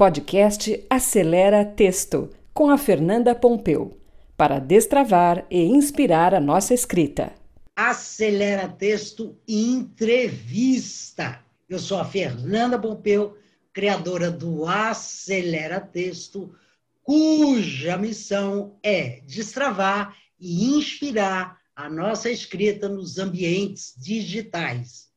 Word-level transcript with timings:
Podcast 0.00 0.82
Acelera 0.88 1.62
Texto, 1.62 2.30
com 2.54 2.70
a 2.70 2.78
Fernanda 2.78 3.34
Pompeu, 3.34 4.00
para 4.34 4.58
destravar 4.58 5.46
e 5.50 5.62
inspirar 5.62 6.32
a 6.34 6.40
nossa 6.40 6.72
escrita. 6.72 7.34
Acelera 7.76 8.66
Texto 8.66 9.36
Entrevista. 9.46 11.44
Eu 11.68 11.78
sou 11.78 11.98
a 11.98 12.06
Fernanda 12.06 12.78
Pompeu, 12.78 13.36
criadora 13.74 14.30
do 14.30 14.64
Acelera 14.66 15.78
Texto, 15.78 16.54
cuja 17.02 17.98
missão 17.98 18.78
é 18.82 19.20
destravar 19.26 20.16
e 20.40 20.78
inspirar 20.78 21.60
a 21.76 21.90
nossa 21.90 22.30
escrita 22.30 22.88
nos 22.88 23.18
ambientes 23.18 23.92
digitais. 23.98 25.10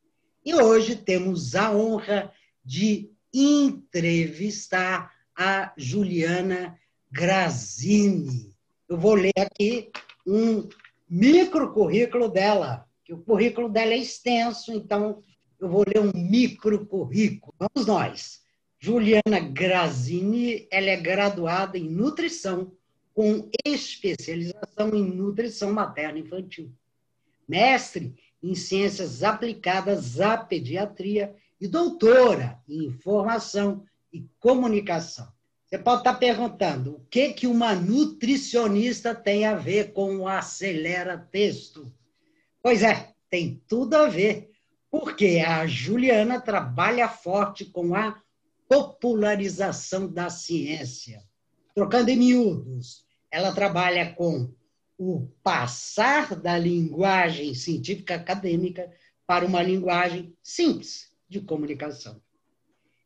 E 0.44 0.54
hoje 0.54 0.94
temos 0.94 1.54
a 1.54 1.74
honra 1.74 2.30
de 2.62 3.13
entrevistar 3.34 5.12
a 5.36 5.72
Juliana 5.76 6.78
Grazini. 7.10 8.54
Eu 8.88 8.96
vou 8.96 9.14
ler 9.14 9.32
aqui 9.36 9.90
um 10.26 10.68
micro 11.08 11.72
currículo 11.72 12.28
dela, 12.28 12.88
que 13.04 13.12
o 13.12 13.18
currículo 13.18 13.68
dela 13.68 13.92
é 13.92 13.98
extenso, 13.98 14.72
então 14.72 15.22
eu 15.60 15.68
vou 15.68 15.84
ler 15.86 16.00
um 16.00 16.12
micro 16.14 16.86
currículo. 16.86 17.52
Vamos 17.58 17.86
nós. 17.86 18.42
Juliana 18.78 19.40
Grazini, 19.40 20.68
ela 20.70 20.90
é 20.90 20.96
graduada 20.96 21.78
em 21.78 21.88
nutrição 21.88 22.72
com 23.14 23.48
especialização 23.64 24.90
em 24.92 25.04
nutrição 25.04 25.72
materna 25.72 26.18
infantil. 26.18 26.70
Mestre 27.48 28.14
em 28.42 28.54
ciências 28.54 29.22
aplicadas 29.22 30.20
à 30.20 30.36
pediatria 30.36 31.34
e 31.64 31.68
doutora 31.68 32.60
em 32.68 32.84
informação 32.84 33.86
e 34.12 34.28
comunicação. 34.38 35.32
Você 35.64 35.78
pode 35.78 36.00
estar 36.00 36.12
perguntando 36.12 36.96
o 36.96 37.00
que, 37.08 37.32
que 37.32 37.46
uma 37.46 37.74
nutricionista 37.74 39.14
tem 39.14 39.46
a 39.46 39.54
ver 39.54 39.94
com 39.94 40.18
o 40.18 40.28
acelera 40.28 41.16
texto? 41.16 41.90
Pois 42.62 42.82
é, 42.82 43.14
tem 43.30 43.62
tudo 43.66 43.94
a 43.94 44.06
ver, 44.08 44.50
porque 44.90 45.42
a 45.44 45.66
Juliana 45.66 46.38
trabalha 46.38 47.08
forte 47.08 47.64
com 47.64 47.94
a 47.94 48.20
popularização 48.68 50.06
da 50.06 50.28
ciência. 50.28 51.24
Trocando 51.74 52.10
em 52.10 52.16
miúdos, 52.16 53.06
ela 53.30 53.54
trabalha 53.54 54.12
com 54.12 54.52
o 54.98 55.28
passar 55.42 56.36
da 56.36 56.58
linguagem 56.58 57.54
científica 57.54 58.16
acadêmica 58.16 58.92
para 59.26 59.46
uma 59.46 59.62
linguagem 59.62 60.36
simples, 60.42 61.13
de 61.34 61.40
Comunicação. 61.40 62.20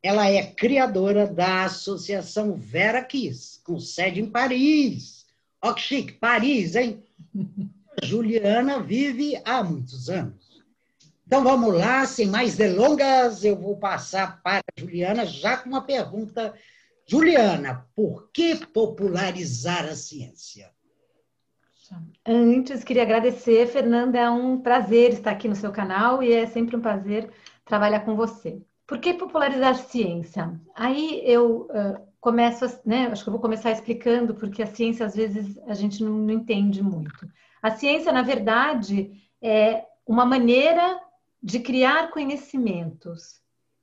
Ela 0.02 0.28
é 0.28 0.46
criadora 0.46 1.26
da 1.26 1.64
Associação 1.64 2.54
Vera 2.54 3.02
Kiss, 3.02 3.60
com 3.64 3.80
sede 3.80 4.20
em 4.20 4.26
Paris. 4.26 5.26
Ó 5.62 5.72
que 5.72 5.80
chique, 5.80 6.12
Paris, 6.12 6.76
hein? 6.76 7.02
Juliana 8.02 8.80
vive 8.80 9.40
há 9.44 9.64
muitos 9.64 10.08
anos. 10.08 10.62
Então 11.26 11.42
vamos 11.42 11.74
lá, 11.74 12.06
sem 12.06 12.26
mais 12.26 12.56
delongas, 12.56 13.44
eu 13.44 13.56
vou 13.56 13.76
passar 13.76 14.40
para 14.42 14.58
a 14.60 14.80
Juliana 14.80 15.26
já 15.26 15.56
com 15.56 15.68
uma 15.68 15.82
pergunta. 15.82 16.54
Juliana, 17.06 17.86
por 17.96 18.30
que 18.30 18.54
popularizar 18.66 19.84
a 19.84 19.96
ciência? 19.96 20.70
Antes, 22.24 22.84
queria 22.84 23.02
agradecer, 23.02 23.66
Fernanda, 23.66 24.18
é 24.18 24.30
um 24.30 24.60
prazer 24.60 25.14
estar 25.14 25.30
aqui 25.30 25.48
no 25.48 25.56
seu 25.56 25.72
canal 25.72 26.22
e 26.22 26.32
é 26.32 26.46
sempre 26.46 26.76
um 26.76 26.80
prazer 26.80 27.30
trabalhar 27.68 28.00
com 28.00 28.16
você. 28.16 28.60
Por 28.86 28.98
que 28.98 29.12
popularizar 29.12 29.76
ciência? 29.76 30.58
Aí 30.74 31.20
eu 31.24 31.68
uh, 31.70 32.08
começo, 32.20 32.64
né, 32.84 33.06
acho 33.06 33.22
que 33.22 33.28
eu 33.28 33.32
vou 33.32 33.40
começar 33.40 33.70
explicando, 33.70 34.34
porque 34.34 34.62
a 34.62 34.66
ciência 34.66 35.04
às 35.04 35.14
vezes 35.14 35.58
a 35.66 35.74
gente 35.74 36.02
não, 36.02 36.14
não 36.14 36.32
entende 36.32 36.82
muito. 36.82 37.28
A 37.62 37.70
ciência, 37.70 38.10
na 38.10 38.22
verdade, 38.22 39.12
é 39.42 39.84
uma 40.06 40.24
maneira 40.24 40.98
de 41.42 41.60
criar 41.60 42.10
conhecimentos. 42.10 43.40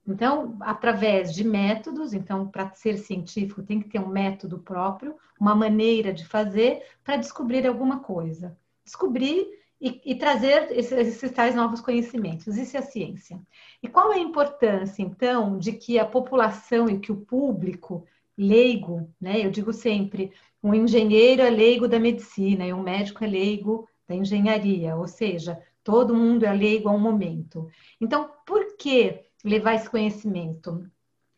Então, 0.07 0.57
através 0.62 1.34
de 1.34 1.44
métodos, 1.44 2.13
então, 2.13 2.47
para 2.47 2.72
ser 2.74 2.97
científico, 2.97 3.63
tem 3.63 3.79
que 3.79 3.90
ter 3.90 4.00
um 4.00 4.07
método 4.07 4.59
próprio, 4.59 5.16
uma 5.40 5.56
maneira 5.56 6.13
de 6.13 6.25
fazer 6.25 6.84
para 7.03 7.18
descobrir 7.18 7.66
alguma 7.66 8.00
coisa. 8.00 8.57
Descobrir 8.84 9.47
e, 9.85 10.01
e 10.03 10.16
trazer 10.16 10.72
esses, 10.72 10.91
esses, 10.91 11.31
tais 11.31 11.53
novos 11.53 11.79
conhecimentos. 11.79 12.57
Isso 12.57 12.75
é 12.75 12.79
a 12.79 12.84
ciência. 12.84 13.40
E 13.84 13.88
qual 13.88 14.12
é 14.12 14.16
a 14.16 14.19
importância, 14.19 15.03
então, 15.03 15.59
de 15.59 15.73
que 15.73 16.00
a 16.00 16.06
população 16.06 16.90
e 16.90 17.00
que 17.00 17.12
o 17.12 17.18
público 17.18 18.03
leigo, 18.35 19.07
né? 19.22 19.45
Eu 19.45 19.51
digo 19.51 19.72
sempre, 19.72 20.31
um 20.63 20.74
engenheiro 20.74 21.44
é 21.44 21.51
leigo 21.51 21.88
da 21.88 22.00
medicina 22.00 22.66
e 22.66 22.74
um 22.74 22.81
médico 22.81 23.24
é 23.24 23.28
leigo 23.28 23.88
da 24.07 24.16
engenharia, 24.16 24.95
ou 24.95 25.07
seja, 25.07 25.62
todo 25.84 26.16
mundo 26.16 26.45
é 26.45 26.51
leigo 26.51 26.90
a 26.90 26.91
um 26.91 27.00
momento. 27.00 27.69
Então, 28.01 28.31
por 28.44 28.75
que 28.78 29.22
levar 29.44 29.75
esse 29.75 29.90
conhecimento? 29.90 30.84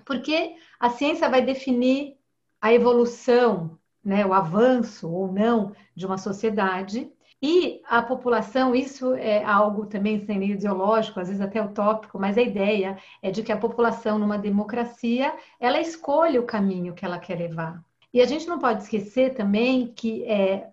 Porque 0.05 0.55
a 0.79 0.89
ciência 0.89 1.27
vai 1.27 1.41
definir 1.41 2.15
a 2.61 2.73
evolução, 2.73 3.77
né, 4.03 4.25
o 4.25 4.33
avanço 4.33 5.11
ou 5.11 5.29
não 5.29 5.75
de 5.93 6.05
uma 6.05 6.17
sociedade 6.17 7.11
e 7.41 7.81
a 7.85 8.01
população, 8.01 8.73
isso 8.73 9.13
é 9.13 9.43
algo 9.43 9.85
também 9.85 10.19
sem 10.25 10.43
ideológico, 10.43 11.19
às 11.19 11.27
vezes 11.27 11.41
até 11.41 11.61
utópico, 11.61 12.17
mas 12.17 12.37
a 12.37 12.41
ideia 12.41 12.97
é 13.21 13.29
de 13.29 13.43
que 13.43 13.51
a 13.51 13.57
população, 13.57 14.17
numa 14.17 14.39
democracia, 14.39 15.35
ela 15.59 15.79
escolhe 15.79 16.39
o 16.39 16.45
caminho 16.45 16.95
que 16.95 17.05
ela 17.05 17.19
quer 17.19 17.37
levar. 17.37 17.83
E 18.11 18.21
a 18.21 18.25
gente 18.25 18.47
não 18.47 18.57
pode 18.57 18.83
esquecer 18.83 19.35
também 19.35 19.87
que 19.93 20.23
é, 20.23 20.71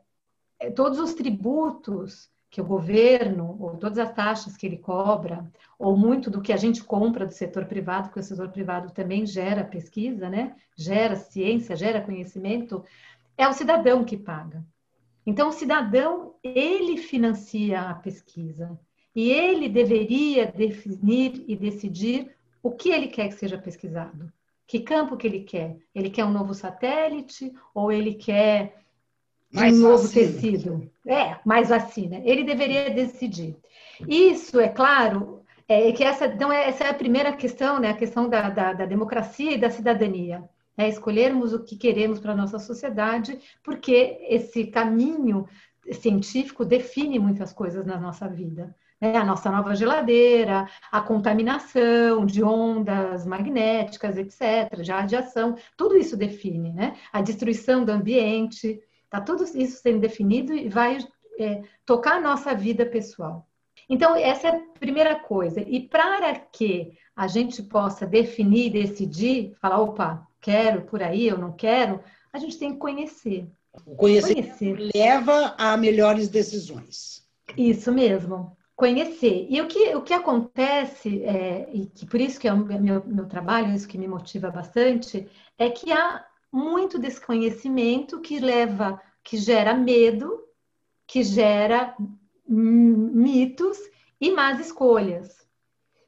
é 0.58 0.70
todos 0.70 0.98
os 0.98 1.12
tributos 1.12 2.30
que 2.50 2.60
o 2.60 2.64
governo, 2.64 3.56
ou 3.60 3.76
todas 3.76 3.98
as 3.98 4.12
taxas 4.12 4.56
que 4.56 4.64
ele 4.64 4.78
cobra, 4.78 5.44
ou 5.78 5.96
muito 5.96 6.30
do 6.30 6.40
que 6.40 6.52
a 6.52 6.56
gente 6.56 6.84
compra 6.84 7.26
do 7.26 7.32
setor 7.32 7.66
privado, 7.66 8.08
porque 8.08 8.20
o 8.20 8.22
setor 8.22 8.48
privado 8.48 8.92
também 8.92 9.26
gera 9.26 9.64
pesquisa, 9.64 10.30
né? 10.30 10.54
gera 10.76 11.16
ciência, 11.16 11.76
gera 11.76 12.00
conhecimento, 12.00 12.84
é 13.36 13.46
o 13.48 13.52
cidadão 13.52 14.04
que 14.04 14.16
paga. 14.16 14.64
Então, 15.26 15.48
o 15.48 15.52
cidadão, 15.52 16.34
ele 16.42 16.96
financia 16.96 17.80
a 17.80 17.94
pesquisa 17.94 18.78
e 19.14 19.30
ele 19.30 19.68
deveria 19.68 20.46
definir 20.46 21.44
e 21.46 21.56
decidir 21.56 22.34
o 22.62 22.70
que 22.70 22.90
ele 22.90 23.08
quer 23.08 23.28
que 23.28 23.34
seja 23.34 23.56
pesquisado. 23.56 24.32
Que 24.66 24.80
campo 24.80 25.16
que 25.16 25.26
ele 25.26 25.40
quer? 25.40 25.76
Ele 25.94 26.10
quer 26.10 26.24
um 26.24 26.32
novo 26.32 26.54
satélite 26.54 27.52
ou 27.74 27.92
ele 27.92 28.14
quer 28.14 28.82
mais 29.52 29.78
um 29.78 29.82
novo 29.82 30.02
vacina. 30.02 30.32
tecido? 30.32 30.90
É, 31.06 31.36
mais 31.44 31.68
vacina. 31.68 32.20
Ele 32.24 32.44
deveria 32.44 32.90
decidir. 32.90 33.56
Isso, 34.08 34.58
é 34.58 34.68
claro, 34.68 35.42
é 35.68 35.92
que 35.92 36.02
essa, 36.02 36.26
então, 36.26 36.52
essa 36.52 36.84
é 36.84 36.90
a 36.90 36.94
primeira 36.94 37.32
questão, 37.32 37.78
né? 37.78 37.90
A 37.90 37.96
questão 37.96 38.28
da, 38.28 38.50
da, 38.50 38.72
da 38.72 38.86
democracia 38.86 39.52
e 39.52 39.58
da 39.58 39.70
cidadania 39.70 40.48
né? 40.76 40.88
escolhermos 40.88 41.52
o 41.52 41.62
que 41.62 41.76
queremos 41.76 42.18
para 42.18 42.32
a 42.32 42.36
nossa 42.36 42.58
sociedade, 42.58 43.38
porque 43.62 44.18
esse 44.28 44.66
caminho 44.66 45.46
científico 45.92 46.64
define 46.64 47.18
muitas 47.18 47.52
coisas 47.52 47.84
na 47.84 47.98
nossa 47.98 48.28
vida. 48.28 48.74
Né? 49.00 49.16
A 49.16 49.24
nossa 49.24 49.50
nova 49.50 49.74
geladeira, 49.74 50.68
a 50.90 51.00
contaminação 51.00 52.24
de 52.24 52.42
ondas 52.42 53.26
magnéticas, 53.26 54.16
etc., 54.16 54.80
de 54.82 54.90
radiação, 54.90 55.56
tudo 55.76 55.96
isso 55.96 56.16
define, 56.16 56.72
né? 56.72 56.96
A 57.12 57.20
destruição 57.20 57.84
do 57.84 57.92
ambiente, 57.92 58.80
está 59.04 59.20
tudo 59.20 59.44
isso 59.44 59.80
sendo 59.82 60.00
definido 60.00 60.54
e 60.54 60.68
vai 60.68 60.98
é, 61.38 61.62
tocar 61.84 62.16
a 62.16 62.20
nossa 62.20 62.54
vida 62.54 62.86
pessoal. 62.86 63.46
Então, 63.88 64.16
essa 64.16 64.48
é 64.48 64.50
a 64.56 64.60
primeira 64.78 65.16
coisa. 65.16 65.60
E 65.60 65.80
para 65.80 66.34
que 66.34 66.92
a 67.14 67.26
gente 67.26 67.62
possa 67.62 68.06
definir, 68.06 68.72
decidir, 68.72 69.54
falar, 69.60 69.80
opa, 69.80 70.26
quero 70.44 70.82
por 70.82 71.02
aí, 71.02 71.26
eu 71.26 71.38
não 71.38 71.52
quero, 71.52 72.00
a 72.30 72.38
gente 72.38 72.58
tem 72.58 72.72
que 72.72 72.78
conhecer. 72.78 73.48
O 73.86 73.96
conhecimento 73.96 74.58
conhecer. 74.58 74.90
leva 74.94 75.54
a 75.56 75.74
melhores 75.74 76.28
decisões. 76.28 77.26
Isso 77.56 77.90
mesmo, 77.90 78.54
conhecer. 78.76 79.46
E 79.48 79.60
o 79.62 79.66
que, 79.66 79.96
o 79.96 80.02
que 80.02 80.12
acontece, 80.12 81.24
é, 81.24 81.66
e 81.72 81.86
que 81.86 82.04
por 82.04 82.20
isso 82.20 82.38
que 82.38 82.46
é 82.46 82.52
o 82.52 82.58
meu, 82.58 83.02
meu 83.06 83.26
trabalho, 83.26 83.74
isso 83.74 83.88
que 83.88 83.96
me 83.96 84.06
motiva 84.06 84.50
bastante, 84.50 85.26
é 85.58 85.70
que 85.70 85.90
há 85.90 86.24
muito 86.52 86.98
desconhecimento 86.98 88.20
que 88.20 88.38
leva, 88.38 89.00
que 89.22 89.38
gera 89.38 89.72
medo, 89.72 90.44
que 91.06 91.22
gera 91.22 91.96
mitos 92.46 93.78
e 94.20 94.30
más 94.30 94.60
escolhas. 94.60 95.43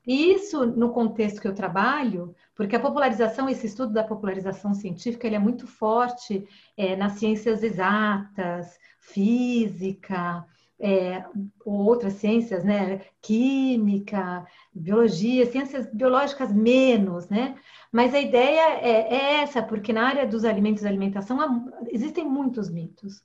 Isso, 0.07 0.65
no 0.65 0.93
contexto 0.93 1.41
que 1.41 1.49
eu 1.49 1.55
trabalho, 1.55 2.35
porque 2.55 2.77
a 2.77 2.81
popularização, 2.81 3.49
esse 3.49 3.67
estudo 3.67 3.93
da 3.93 4.05
popularização 4.05 4.73
científica, 4.73 5.27
ele 5.27 5.37
é 5.37 5.41
muito 5.41 5.67
forte 5.67 6.47
é, 6.77 6.95
nas 6.95 7.15
ciências 7.15 7.63
exatas, 7.63 8.79
física, 9.01 10.47
é, 10.79 11.25
outras 11.65 12.15
ciências, 12.15 12.63
né? 12.63 13.01
Química, 13.21 14.47
biologia, 14.73 15.51
ciências 15.51 15.87
biológicas 15.93 16.53
menos, 16.53 17.29
né? 17.29 17.57
Mas 17.91 18.15
a 18.15 18.21
ideia 18.21 18.79
é, 18.81 19.15
é 19.15 19.43
essa, 19.43 19.63
porque 19.63 19.93
na 19.93 20.07
área 20.07 20.27
dos 20.27 20.45
alimentos 20.45 20.83
e 20.85 20.89
alimentação 20.89 21.41
há, 21.41 21.49
existem 21.91 22.25
muitos 22.25 22.71
mitos, 22.71 23.23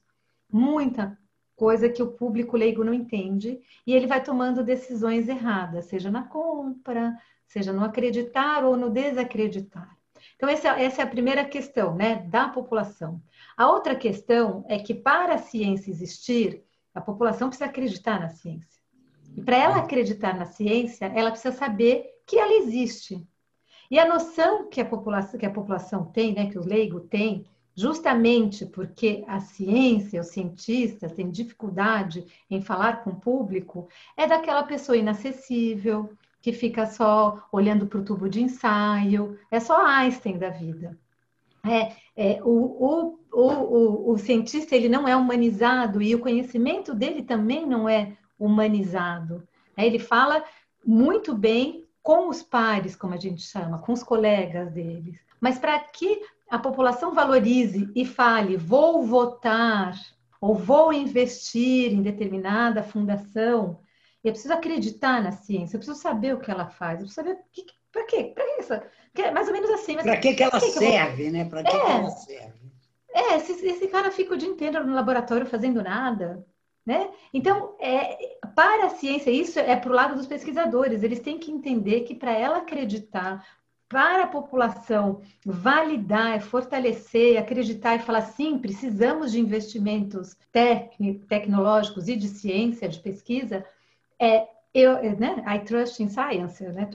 muita 0.52 1.18
coisa 1.62 1.88
que 1.88 2.02
o 2.02 2.14
público 2.14 2.58
leigo 2.58 2.84
não 2.84 2.92
entende 2.92 3.62
e 3.86 3.94
ele 3.94 4.08
vai 4.08 4.24
tomando 4.24 4.64
decisões 4.64 5.30
erradas, 5.30 5.86
seja 5.86 6.10
na 6.10 6.24
compra, 6.24 7.16
seja 7.46 7.72
no 7.72 7.84
acreditar 7.84 8.66
ou 8.66 8.76
no 8.76 8.90
desacreditar. 8.90 9.96
Então, 10.36 10.50
essa, 10.50 10.70
essa 10.70 11.02
é 11.02 11.06
a 11.06 11.08
primeira 11.08 11.46
questão, 11.46 11.94
né, 11.94 12.16
da 12.28 12.50
população. 12.50 13.22
A 13.56 13.70
outra 13.70 13.96
questão 13.96 14.66
é 14.68 14.80
que 14.80 14.96
para 14.96 15.36
a 15.36 15.38
ciência 15.38 15.92
existir, 15.92 16.64
a 16.96 17.00
população 17.00 17.50
precisa 17.50 17.70
acreditar 17.70 18.20
na 18.20 18.30
ciência. 18.30 18.82
E 19.38 19.44
para 19.44 19.58
ela 19.58 19.76
acreditar 19.78 20.36
na 20.36 20.46
ciência, 20.46 21.12
ela 21.14 21.30
precisa 21.30 21.56
saber 21.56 22.10
que 22.26 22.40
ela 22.40 22.56
existe. 22.56 23.24
E 23.92 24.00
a 24.00 24.08
noção 24.08 24.68
que 24.68 24.82
a 24.82 24.86
população, 24.86 25.40
que 25.40 25.46
a 25.46 25.52
população 25.52 26.06
tem, 26.06 26.34
né, 26.34 26.50
que 26.50 26.58
o 26.58 26.66
leigo 26.66 27.02
tem, 27.02 27.46
justamente 27.76 28.66
porque 28.66 29.24
a 29.28 29.40
ciência, 29.40 30.22
os 30.22 30.28
cientistas 30.28 31.14
têm 31.14 31.30
dificuldade 31.30 32.26
em 32.50 32.62
falar 32.62 33.04
com 33.04 33.12
o 33.12 33.20
público, 33.20 33.88
é 34.18 34.28
daquela 34.28 34.64
pessoa 34.64 34.98
inacessível, 34.98 36.12
que 36.42 36.52
fica 36.52 36.86
só 36.88 37.48
olhando 37.52 37.86
para 37.86 38.00
o 38.00 38.04
tubo 38.04 38.28
de 38.28 38.42
ensaio, 38.42 39.38
é 39.52 39.60
só 39.60 39.86
Einstein 39.86 40.38
da 40.38 40.50
vida. 40.50 40.98
É, 41.64 41.94
é, 42.16 42.42
o, 42.44 42.50
o, 42.50 43.20
o, 43.32 44.12
o, 44.12 44.18
cientista 44.18 44.76
ele 44.76 44.90
não 44.90 45.08
é 45.08 45.16
humanizado 45.16 46.02
e 46.02 46.16
o 46.16 46.20
conhecimento 46.20 46.96
dele 46.96 47.22
também 47.22 47.68
não 47.68 47.88
é 47.88 48.14
humanizado. 48.40 49.48
É, 49.78 49.86
ele 49.86 50.00
fala 50.00 50.44
muito 50.84 51.36
bem 51.36 51.86
com 52.02 52.30
os 52.30 52.42
pares, 52.42 52.96
como 52.96 53.14
a 53.14 53.18
gente 53.18 53.44
chama, 53.44 53.78
com 53.78 53.94
os 53.94 54.02
colegas 54.02 54.72
deles. 54.72 55.20
Mas 55.40 55.60
para 55.60 55.78
que 55.80 56.22
a 56.52 56.60
população 56.60 57.14
valorize 57.14 57.90
e 57.96 58.06
fale, 58.06 58.58
vou 58.58 59.04
votar 59.04 59.98
ou 60.42 60.54
vou 60.54 60.92
investir 60.92 61.94
em 61.94 62.02
determinada 62.02 62.84
fundação, 62.84 63.80
eu 64.22 64.34
preciso 64.34 64.54
acreditar 64.54 65.24
na 65.24 65.32
ciência, 65.32 65.76
eu 65.76 65.80
preciso 65.80 65.98
saber 65.98 66.36
o 66.36 66.42
que 66.42 66.52
ela 66.52 66.68
faz, 66.68 67.00
eu 67.00 67.06
preciso 67.06 67.26
saber 67.26 67.38
para 67.90 68.06
quê? 68.06 68.34
Para 68.36 68.60
isso? 68.60 68.74
É 69.16 69.32
mais 69.32 69.48
ou 69.48 69.54
menos 69.54 69.70
assim. 69.70 69.96
Para 69.96 70.18
que, 70.18 70.34
que 70.34 70.44
ela 70.44 70.60
que 70.60 70.72
serve, 70.72 71.24
que 71.24 71.32
né? 71.32 71.46
Para 71.46 71.64
que, 71.64 71.70
é, 71.70 71.80
que 71.80 71.92
ela 71.92 72.10
serve? 72.10 72.72
É, 73.14 73.36
esse, 73.38 73.66
esse 73.66 73.88
cara 73.88 74.12
fica 74.12 74.34
o 74.34 74.38
dia 74.38 74.50
inteiro 74.50 74.86
no 74.86 74.94
laboratório 74.94 75.46
fazendo 75.46 75.82
nada, 75.82 76.46
né? 76.86 77.10
Então, 77.34 77.76
é, 77.80 78.38
para 78.54 78.88
a 78.88 78.90
ciência, 78.90 79.32
isso 79.32 79.58
é 79.58 79.76
para 79.78 79.92
o 79.92 79.96
lado 79.96 80.16
dos 80.16 80.28
pesquisadores. 80.28 81.02
Eles 81.02 81.20
têm 81.20 81.38
que 81.38 81.52
entender 81.52 82.02
que 82.02 82.16
para 82.16 82.32
ela 82.32 82.58
acreditar, 82.58 83.46
para 83.92 84.24
a 84.24 84.28
população 84.28 85.22
validar, 85.46 86.40
fortalecer, 86.40 87.38
acreditar 87.38 87.98
e 87.98 88.00
falar 88.00 88.22
sim, 88.22 88.58
precisamos 88.58 89.34
de 89.34 89.40
investimentos 89.42 90.38
tecnológicos 91.28 92.08
e 92.08 92.16
de 92.16 92.30
ciência, 92.30 92.88
de 92.88 93.02
pesquisa, 93.02 93.66
é, 94.18 94.48
eu, 94.74 94.94
né? 95.18 95.44
I 95.46 95.60
trust 95.66 96.02
in 96.02 96.08
science, 96.08 96.64
né? 96.64 96.90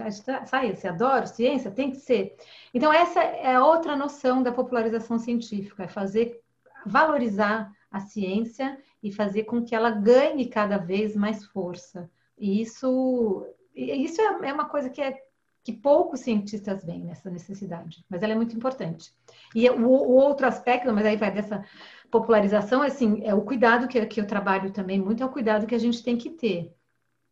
Science, 0.46 0.88
adoro 0.88 1.26
ciência, 1.26 1.70
tem 1.70 1.90
que 1.90 1.98
ser. 1.98 2.34
Então, 2.72 2.90
essa 2.90 3.22
é 3.22 3.60
outra 3.60 3.94
noção 3.94 4.42
da 4.42 4.50
popularização 4.50 5.18
científica, 5.18 5.84
é 5.84 5.88
fazer, 5.88 6.40
valorizar 6.86 7.70
a 7.90 8.00
ciência 8.00 8.78
e 9.02 9.12
fazer 9.12 9.44
com 9.44 9.62
que 9.62 9.74
ela 9.74 9.90
ganhe 9.90 10.46
cada 10.46 10.78
vez 10.78 11.14
mais 11.14 11.44
força. 11.44 12.10
E 12.38 12.62
isso, 12.62 13.46
isso 13.74 14.18
é, 14.22 14.48
é 14.48 14.52
uma 14.54 14.64
coisa 14.64 14.88
que 14.88 15.02
é 15.02 15.25
que 15.66 15.72
poucos 15.72 16.20
cientistas 16.20 16.84
veem 16.84 17.02
nessa 17.02 17.28
necessidade, 17.28 18.04
mas 18.08 18.22
ela 18.22 18.34
é 18.34 18.36
muito 18.36 18.56
importante. 18.56 19.12
E 19.52 19.68
o, 19.68 19.84
o 19.84 20.12
outro 20.12 20.46
aspecto, 20.46 20.92
mas 20.92 21.04
aí 21.04 21.16
vai 21.16 21.32
dessa 21.32 21.64
popularização, 22.08 22.84
é 22.84 22.86
assim, 22.86 23.20
é 23.24 23.34
o 23.34 23.42
cuidado 23.42 23.88
que, 23.88 24.06
que 24.06 24.20
eu 24.20 24.28
trabalho 24.28 24.70
também 24.70 25.00
muito, 25.00 25.24
é 25.24 25.26
o 25.26 25.32
cuidado 25.32 25.66
que 25.66 25.74
a 25.74 25.78
gente 25.78 26.04
tem 26.04 26.16
que 26.16 26.30
ter, 26.30 26.72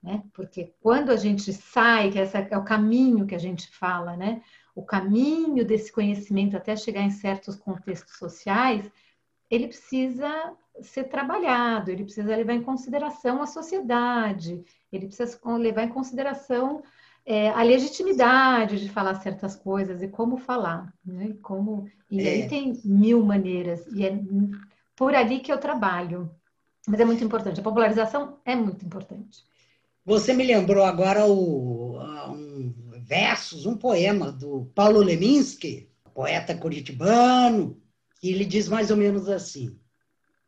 né? 0.02 0.20
Porque 0.32 0.74
quando 0.80 1.12
a 1.12 1.16
gente 1.16 1.52
sai, 1.52 2.10
que 2.10 2.18
esse 2.18 2.36
é 2.36 2.58
o 2.58 2.64
caminho 2.64 3.24
que 3.24 3.36
a 3.36 3.38
gente 3.38 3.68
fala, 3.70 4.16
né? 4.16 4.42
O 4.74 4.82
caminho 4.82 5.64
desse 5.64 5.92
conhecimento 5.92 6.56
até 6.56 6.74
chegar 6.74 7.02
em 7.02 7.12
certos 7.12 7.54
contextos 7.54 8.16
sociais, 8.18 8.90
ele 9.48 9.68
precisa 9.68 10.56
ser 10.82 11.04
trabalhado, 11.04 11.88
ele 11.88 12.02
precisa 12.02 12.34
levar 12.34 12.54
em 12.54 12.64
consideração 12.64 13.40
a 13.40 13.46
sociedade, 13.46 14.64
ele 14.92 15.06
precisa 15.06 15.38
levar 15.56 15.84
em 15.84 15.88
consideração 15.88 16.82
é, 17.26 17.48
a 17.48 17.62
legitimidade 17.62 18.80
de 18.80 18.88
falar 18.88 19.14
certas 19.16 19.56
coisas 19.56 20.02
e 20.02 20.08
como 20.08 20.36
falar, 20.36 20.92
né? 21.04 21.28
E 21.28 21.34
como 21.34 21.88
e 22.10 22.20
é. 22.20 22.30
aí 22.30 22.48
tem 22.48 22.80
mil 22.84 23.24
maneiras 23.24 23.86
e 23.88 24.04
é 24.04 24.18
por 24.94 25.14
ali 25.14 25.40
que 25.40 25.52
eu 25.52 25.58
trabalho. 25.58 26.30
Mas 26.86 27.00
é 27.00 27.04
muito 27.04 27.24
importante. 27.24 27.60
A 27.60 27.62
popularização 27.62 28.38
é 28.44 28.54
muito 28.54 28.84
importante. 28.84 29.42
Você 30.04 30.34
me 30.34 30.44
lembrou 30.44 30.84
agora 30.84 31.26
o, 31.26 31.98
um 32.30 32.74
versos, 32.98 33.64
um 33.64 33.76
poema 33.76 34.30
do 34.30 34.70
Paulo 34.74 35.00
Leminski, 35.00 35.88
poeta 36.12 36.54
curitibano, 36.54 37.80
que 38.20 38.30
ele 38.30 38.44
diz 38.44 38.68
mais 38.68 38.90
ou 38.90 38.98
menos 38.98 39.30
assim: 39.30 39.78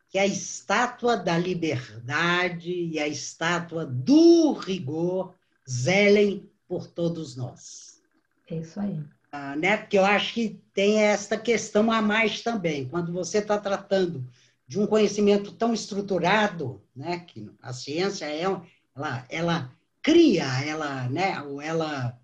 que 0.09 0.19
a 0.19 0.27
estátua 0.27 1.17
da 1.17 1.35
liberdade 1.37 2.71
e 2.71 2.99
a 2.99 3.07
estátua 3.07 3.83
do 3.83 4.53
rigor 4.53 5.33
zelem 5.67 6.47
por 6.67 6.87
todos 6.87 7.35
nós. 7.35 8.01
É 8.49 8.57
isso 8.57 8.79
aí. 8.79 8.99
Ah, 9.31 9.55
né? 9.55 9.77
Porque 9.77 9.97
eu 9.97 10.05
acho 10.05 10.33
que 10.33 10.61
tem 10.73 10.99
esta 10.99 11.37
questão 11.37 11.91
a 11.91 12.01
mais 12.01 12.41
também. 12.41 12.87
Quando 12.87 13.11
você 13.11 13.39
está 13.39 13.57
tratando 13.57 14.25
de 14.67 14.79
um 14.79 14.87
conhecimento 14.87 15.51
tão 15.51 15.73
estruturado, 15.73 16.81
né? 16.95 17.19
que 17.19 17.49
a 17.61 17.73
ciência 17.73 18.25
é, 18.25 18.41
ela, 18.41 19.25
ela 19.29 19.71
cria, 20.01 20.45
ela, 20.65 21.09
né? 21.09 21.33
ela 21.63 22.19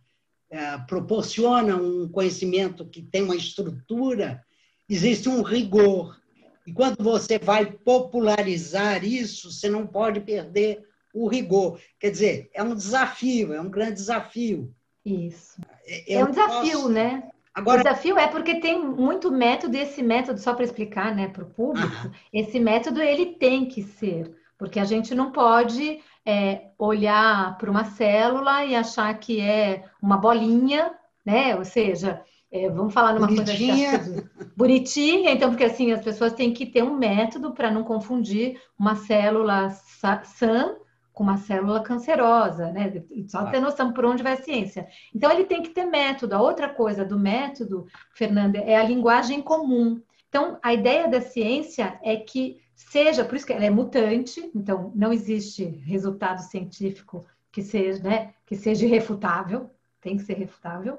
é, 0.49 0.77
proporciona 0.79 1.75
um 1.75 2.07
conhecimento 2.07 2.85
que 2.85 3.01
tem 3.01 3.23
uma 3.23 3.35
estrutura, 3.35 4.43
existe 4.89 5.29
um 5.29 5.41
rigor. 5.41 6.19
E 6.65 6.71
quando 6.71 7.03
você 7.03 7.37
vai 7.37 7.65
popularizar 7.65 9.03
isso, 9.03 9.51
você 9.51 9.69
não 9.69 9.85
pode 9.85 10.21
perder 10.21 10.83
o 11.13 11.27
rigor. 11.27 11.79
Quer 11.99 12.09
dizer, 12.09 12.49
é 12.53 12.63
um 12.63 12.75
desafio, 12.75 13.53
é 13.53 13.61
um 13.61 13.69
grande 13.69 13.93
desafio. 13.93 14.73
Isso. 15.05 15.61
É, 15.85 16.15
é 16.15 16.23
um 16.23 16.29
desafio, 16.29 16.79
posso... 16.79 16.89
né? 16.89 17.29
Agora... 17.53 17.81
O 17.81 17.83
desafio 17.83 18.17
é 18.17 18.27
porque 18.27 18.59
tem 18.59 18.83
muito 18.83 19.31
método, 19.31 19.77
e 19.77 19.81
esse 19.81 20.01
método, 20.01 20.39
só 20.39 20.53
para 20.55 20.65
explicar 20.65 21.15
né, 21.15 21.27
para 21.27 21.43
o 21.43 21.49
público, 21.49 22.11
esse 22.33 22.59
método 22.59 23.01
ele 23.01 23.27
tem 23.35 23.67
que 23.67 23.83
ser, 23.83 24.35
porque 24.57 24.79
a 24.79 24.85
gente 24.85 25.13
não 25.13 25.31
pode 25.31 25.99
é, 26.25 26.69
olhar 26.79 27.55
para 27.57 27.69
uma 27.69 27.85
célula 27.85 28.65
e 28.65 28.75
achar 28.75 29.13
que 29.19 29.39
é 29.39 29.83
uma 30.01 30.17
bolinha, 30.17 30.91
né? 31.23 31.55
Ou 31.55 31.63
seja, 31.63 32.21
é, 32.51 32.69
vamos 32.69 32.93
falar 32.93 33.13
numa 33.13 33.27
bonitinha. 33.27 33.99
coisa 33.99 34.31
bonitinha, 34.57 35.31
então, 35.31 35.49
porque 35.49 35.65
assim, 35.65 35.91
as 35.91 36.03
pessoas 36.03 36.33
têm 36.33 36.53
que 36.53 36.65
ter 36.65 36.83
um 36.83 36.97
método 36.97 37.51
para 37.51 37.69
não 37.69 37.83
confundir 37.83 38.59
uma 38.79 38.95
célula 38.95 39.69
sã 39.69 40.75
com 41.13 41.23
uma 41.23 41.37
célula 41.37 41.81
cancerosa, 41.81 42.71
né? 42.71 43.03
Só 43.27 43.45
ter 43.45 43.59
noção 43.59 43.93
por 43.93 44.03
onde 44.03 44.23
vai 44.23 44.33
a 44.33 44.41
ciência. 44.41 44.87
Então, 45.13 45.31
ele 45.31 45.45
tem 45.45 45.61
que 45.61 45.69
ter 45.69 45.85
método. 45.85 46.35
A 46.35 46.41
outra 46.41 46.67
coisa 46.67 47.05
do 47.05 47.19
método, 47.19 47.85
Fernanda, 48.13 48.57
é 48.57 48.75
a 48.75 48.83
linguagem 48.83 49.41
comum. 49.41 50.01
Então, 50.27 50.57
a 50.63 50.73
ideia 50.73 51.07
da 51.07 51.21
ciência 51.21 51.99
é 52.01 52.17
que 52.17 52.59
seja, 52.75 53.23
por 53.23 53.35
isso 53.35 53.45
que 53.45 53.53
ela 53.53 53.65
é 53.65 53.69
mutante, 53.69 54.51
então 54.55 54.91
não 54.95 55.13
existe 55.13 55.63
resultado 55.63 56.39
científico 56.39 57.23
que 57.51 57.61
seja, 57.61 58.01
né, 58.01 58.33
que 58.45 58.55
seja 58.55 58.85
irrefutável, 58.85 59.69
tem 60.01 60.17
que 60.17 60.23
ser 60.23 60.33
refutável. 60.33 60.97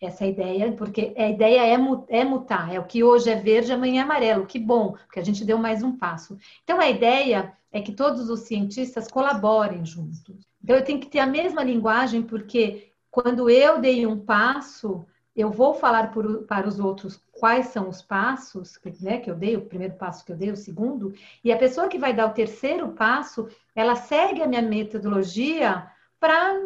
Essa 0.00 0.24
é 0.24 0.26
a 0.26 0.30
ideia, 0.30 0.72
porque 0.72 1.14
a 1.16 1.28
ideia 1.28 1.60
é, 1.66 2.20
é 2.20 2.24
mutar, 2.24 2.74
é 2.74 2.78
o 2.78 2.84
que 2.84 3.02
hoje 3.02 3.30
é 3.30 3.36
verde, 3.36 3.72
amanhã 3.72 4.02
é 4.02 4.04
amarelo. 4.04 4.44
Que 4.44 4.58
bom, 4.58 4.92
porque 4.92 5.18
a 5.18 5.24
gente 5.24 5.44
deu 5.44 5.56
mais 5.56 5.82
um 5.82 5.96
passo. 5.96 6.36
Então, 6.62 6.78
a 6.78 6.90
ideia 6.90 7.56
é 7.74 7.82
que 7.82 7.92
todos 7.92 8.30
os 8.30 8.40
cientistas 8.42 9.10
colaborem 9.10 9.84
juntos. 9.84 10.46
Então, 10.62 10.76
eu 10.76 10.84
tenho 10.84 11.00
que 11.00 11.08
ter 11.08 11.18
a 11.18 11.26
mesma 11.26 11.62
linguagem, 11.64 12.22
porque 12.22 12.92
quando 13.10 13.50
eu 13.50 13.80
dei 13.80 14.06
um 14.06 14.18
passo, 14.18 15.04
eu 15.34 15.50
vou 15.50 15.74
falar 15.74 16.12
por, 16.12 16.44
para 16.44 16.68
os 16.68 16.78
outros 16.78 17.20
quais 17.32 17.66
são 17.66 17.88
os 17.88 18.00
passos 18.00 18.78
né, 19.00 19.18
que 19.18 19.28
eu 19.28 19.34
dei, 19.34 19.56
o 19.56 19.66
primeiro 19.66 19.94
passo 19.94 20.24
que 20.24 20.30
eu 20.30 20.36
dei, 20.36 20.52
o 20.52 20.56
segundo, 20.56 21.12
e 21.42 21.52
a 21.52 21.58
pessoa 21.58 21.88
que 21.88 21.98
vai 21.98 22.14
dar 22.14 22.26
o 22.26 22.32
terceiro 22.32 22.92
passo, 22.92 23.48
ela 23.74 23.96
segue 23.96 24.40
a 24.40 24.46
minha 24.46 24.62
metodologia 24.62 25.90
para 26.20 26.56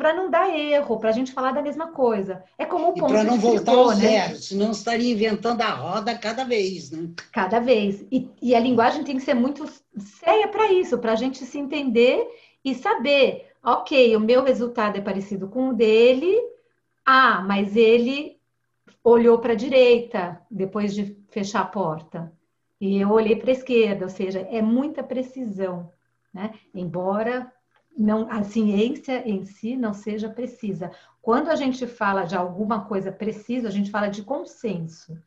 para 0.00 0.14
não 0.14 0.30
dar 0.30 0.48
erro, 0.48 0.98
para 0.98 1.10
a 1.10 1.12
gente 1.12 1.30
falar 1.30 1.52
da 1.52 1.60
mesma 1.60 1.88
coisa. 1.88 2.42
É 2.56 2.64
como 2.64 2.88
o 2.88 2.94
ponto 2.94 3.12
Para 3.12 3.22
não 3.22 3.38
voltar 3.38 3.72
ao 3.72 3.90
né? 3.90 3.96
zero, 3.96 4.36
senão 4.36 4.70
estaria 4.70 5.12
inventando 5.12 5.60
a 5.60 5.68
roda 5.68 6.16
cada 6.16 6.42
vez, 6.42 6.90
né? 6.90 7.10
Cada 7.30 7.60
vez. 7.60 8.02
E, 8.10 8.30
e 8.40 8.54
a 8.54 8.60
linguagem 8.60 9.04
tem 9.04 9.16
que 9.16 9.22
ser 9.22 9.34
muito 9.34 9.70
séria 9.98 10.48
para 10.48 10.72
isso, 10.72 10.96
para 10.96 11.12
a 11.12 11.16
gente 11.16 11.44
se 11.44 11.58
entender 11.58 12.26
e 12.64 12.74
saber, 12.74 13.50
ok, 13.62 14.16
o 14.16 14.20
meu 14.20 14.42
resultado 14.42 14.96
é 14.96 15.02
parecido 15.02 15.48
com 15.48 15.68
o 15.68 15.74
dele, 15.74 16.34
ah, 17.04 17.44
mas 17.46 17.76
ele 17.76 18.38
olhou 19.04 19.38
para 19.38 19.52
a 19.52 19.56
direita 19.56 20.40
depois 20.50 20.94
de 20.94 21.14
fechar 21.28 21.60
a 21.60 21.66
porta. 21.66 22.32
E 22.80 22.98
eu 22.98 23.10
olhei 23.10 23.36
para 23.36 23.50
a 23.50 23.52
esquerda, 23.52 24.06
ou 24.06 24.10
seja, 24.10 24.40
é 24.50 24.62
muita 24.62 25.02
precisão, 25.02 25.92
né? 26.32 26.54
Embora 26.74 27.52
não, 27.96 28.30
a 28.30 28.42
ciência 28.42 29.28
em 29.28 29.44
si 29.44 29.76
não 29.76 29.92
seja 29.92 30.28
precisa. 30.28 30.90
Quando 31.20 31.50
a 31.50 31.56
gente 31.56 31.86
fala 31.86 32.24
de 32.24 32.36
alguma 32.36 32.84
coisa 32.84 33.12
precisa, 33.12 33.68
a 33.68 33.70
gente 33.70 33.90
fala 33.90 34.08
de 34.08 34.22
consenso 34.22 35.18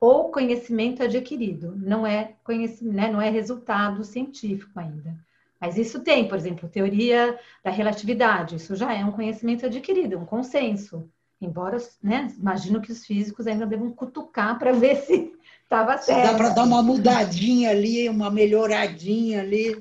ou 0.00 0.30
conhecimento 0.30 1.02
adquirido, 1.02 1.74
não 1.76 2.06
é 2.06 2.34
conhecimento, 2.44 2.94
né, 2.94 3.10
não 3.10 3.20
é 3.20 3.30
resultado 3.30 4.04
científico 4.04 4.78
ainda. 4.78 5.16
Mas 5.60 5.76
isso 5.76 6.00
tem, 6.00 6.28
por 6.28 6.38
exemplo, 6.38 6.68
teoria 6.68 7.36
da 7.64 7.70
relatividade, 7.70 8.56
isso 8.56 8.76
já 8.76 8.94
é 8.94 9.04
um 9.04 9.10
conhecimento 9.10 9.66
adquirido, 9.66 10.18
um 10.18 10.24
consenso. 10.24 11.10
Embora, 11.40 11.78
né, 12.02 12.32
imagino 12.38 12.80
que 12.80 12.92
os 12.92 13.04
físicos 13.04 13.46
ainda 13.46 13.66
devam 13.66 13.90
cutucar 13.90 14.58
para 14.58 14.72
ver 14.72 14.96
se 15.02 15.32
estava 15.62 15.98
certo. 15.98 16.32
Dá 16.32 16.34
para 16.36 16.48
dar 16.50 16.64
uma 16.64 16.82
mudadinha 16.82 17.70
ali, 17.70 18.08
uma 18.08 18.30
melhoradinha 18.30 19.40
ali. 19.40 19.80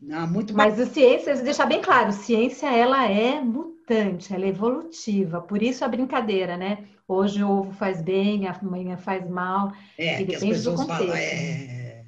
Não, 0.00 0.26
muito 0.26 0.54
Mas 0.54 0.78
a 0.78 0.86
ciência, 0.86 1.34
deixar 1.36 1.66
bem 1.66 1.80
claro, 1.80 2.12
ciência 2.12 2.66
ela 2.66 3.10
é 3.10 3.40
mutante, 3.40 4.34
ela 4.34 4.44
é 4.44 4.48
evolutiva. 4.48 5.40
Por 5.40 5.62
isso 5.62 5.84
a 5.84 5.88
brincadeira, 5.88 6.56
né? 6.56 6.84
Hoje 7.08 7.42
o 7.42 7.50
ovo 7.50 7.72
faz 7.72 8.02
bem, 8.02 8.46
amanhã 8.48 8.96
faz 8.96 9.28
mal. 9.28 9.72
É, 9.96 10.20
e 10.20 10.24
depende 10.24 10.60
do 10.60 10.74
contexto. 10.74 11.06
Falam, 11.06 11.16
é... 11.16 12.04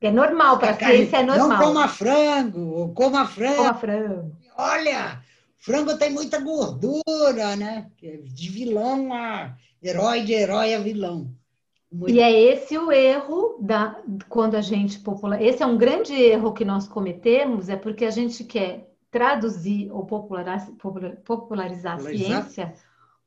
é 0.00 0.10
normal, 0.10 0.58
para 0.58 0.70
a 0.70 0.76
ciência 0.76 1.18
é 1.18 1.22
normal. 1.22 1.48
Não 1.48 1.58
coma 1.58 1.88
frango, 1.88 2.92
coma 2.94 3.26
frango. 3.26 3.56
Coma 3.56 3.74
frango. 3.74 4.36
Olha, 4.56 5.22
frango 5.56 5.96
tem 5.96 6.10
muita 6.10 6.40
gordura, 6.40 7.56
né? 7.56 7.90
De 8.00 8.48
vilão 8.48 9.12
a 9.12 9.56
herói, 9.82 10.22
de 10.22 10.32
herói 10.32 10.74
a 10.74 10.78
vilão. 10.78 11.30
Muito... 11.94 12.12
E 12.12 12.18
é 12.18 12.32
esse 12.32 12.76
o 12.76 12.90
erro 12.90 13.56
da 13.60 14.02
quando 14.28 14.56
a 14.56 14.60
gente 14.60 14.98
popular. 14.98 15.40
Esse 15.40 15.62
é 15.62 15.66
um 15.66 15.78
grande 15.78 16.12
erro 16.12 16.52
que 16.52 16.64
nós 16.64 16.88
cometemos, 16.88 17.68
é 17.68 17.76
porque 17.76 18.04
a 18.04 18.10
gente 18.10 18.42
quer 18.42 18.92
traduzir 19.12 19.92
ou 19.92 20.04
popularizar, 20.04 20.68
popularizar 21.24 21.94
a 21.94 22.00
ciência 22.00 22.74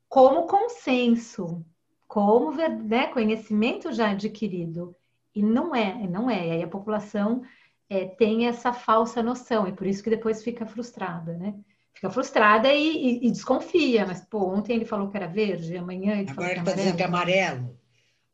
como 0.10 0.48
consenso, 0.48 1.66
como 2.10 2.52
né, 2.52 3.08
conhecimento 3.08 3.94
já 3.94 4.10
adquirido. 4.10 4.94
E 5.34 5.42
não 5.42 5.74
é, 5.74 6.06
não 6.06 6.30
é. 6.30 6.48
E 6.48 6.52
aí 6.52 6.64
a 6.64 6.68
população 6.68 7.44
é, 7.90 8.04
tem 8.04 8.48
essa 8.48 8.74
falsa 8.74 9.24
noção, 9.24 9.66
e 9.66 9.72
por 9.72 9.88
isso 9.88 10.04
que 10.04 10.10
depois 10.10 10.44
fica 10.44 10.66
frustrada, 10.66 11.38
né? 11.38 11.56
Fica 11.94 12.10
frustrada 12.10 12.72
e, 12.74 13.22
e, 13.24 13.28
e 13.28 13.32
desconfia, 13.32 14.06
mas 14.06 14.20
pô, 14.26 14.46
ontem 14.46 14.76
ele 14.76 14.86
falou 14.86 15.10
que 15.10 15.16
era 15.16 15.28
verde, 15.28 15.78
amanhã 15.78 16.16
ele 16.16 16.30
Agora 16.30 16.36
falou 16.36 16.52
ele 16.52 16.60
está 16.60 16.74
dizendo 16.74 16.98
que 16.98 17.04
é 17.04 17.06
amarelo. 17.06 17.77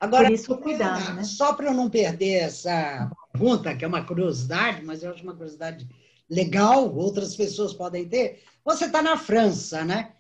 Agora, 0.03 0.25
Por 0.25 0.33
isso, 0.33 0.57
cuidado, 0.57 1.13
né? 1.13 1.23
Só 1.23 1.53
para 1.53 1.67
eu 1.67 1.73
não 1.73 1.89
perder 1.89 2.43
essa 2.43 3.09
pergunta, 3.31 3.73
que 3.73 3.85
é 3.85 3.87
uma 3.87 4.03
curiosidade, 4.03 4.83
mas 4.83 5.01
eu 5.01 5.11
acho 5.11 5.23
uma 5.23 5.33
curiosidade 5.33 5.87
legal, 6.29 6.93
outras 6.93 7.33
pessoas 7.37 7.73
podem 7.73 8.05
ter. 8.09 8.43
Você 8.65 8.83
está 8.83 9.01
na 9.01 9.15
França, 9.15 9.85
né? 9.85 10.11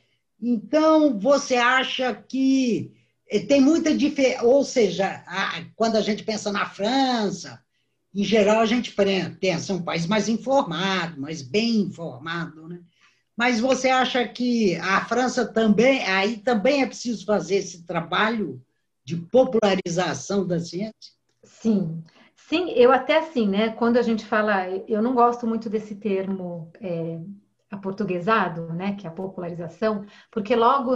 Então, 0.41 1.19
você 1.19 1.55
acha 1.55 2.15
que 2.15 2.93
eh, 3.29 3.41
tem 3.41 3.59
muita 3.59 3.93
diferença, 3.93 4.45
ou 4.45 4.63
seja, 4.63 5.21
quando 5.75 5.97
a 5.97 6.01
gente 6.01 6.23
pensa 6.23 6.49
na 6.49 6.65
França, 6.65 7.61
em 8.15 8.23
geral 8.23 8.61
a 8.61 8.65
gente 8.65 8.95
pensa 9.37 9.73
um 9.73 9.83
país 9.83 10.05
mais 10.05 10.29
informado, 10.29 11.19
mais 11.19 11.41
bem 11.41 11.81
informado, 11.81 12.69
né? 12.69 12.79
Mas 13.35 13.59
você 13.59 13.89
acha 13.89 14.25
que 14.25 14.77
a 14.77 15.03
França 15.03 15.45
também, 15.45 16.05
aí 16.05 16.37
também 16.37 16.83
é 16.83 16.85
preciso 16.85 17.25
fazer 17.25 17.55
esse 17.55 17.83
trabalho 17.83 18.63
de 19.03 19.17
popularização 19.17 20.45
da 20.45 20.59
ciência? 20.59 21.13
Sim, 21.43 22.03
sim, 22.35 22.71
eu 22.71 22.91
até 22.91 23.17
assim, 23.17 23.47
né? 23.47 23.69
Quando 23.69 23.97
a 23.97 24.01
gente 24.01 24.25
fala, 24.25 24.67
eu 24.87 25.01
não 25.01 25.13
gosto 25.13 25.45
muito 25.45 25.69
desse 25.69 25.95
termo 25.95 26.71
é, 26.79 27.19
aportuguesado, 27.69 28.73
né? 28.73 28.95
Que 28.95 29.05
é 29.05 29.09
a 29.09 29.13
popularização, 29.13 30.05
porque 30.31 30.55
logo, 30.55 30.95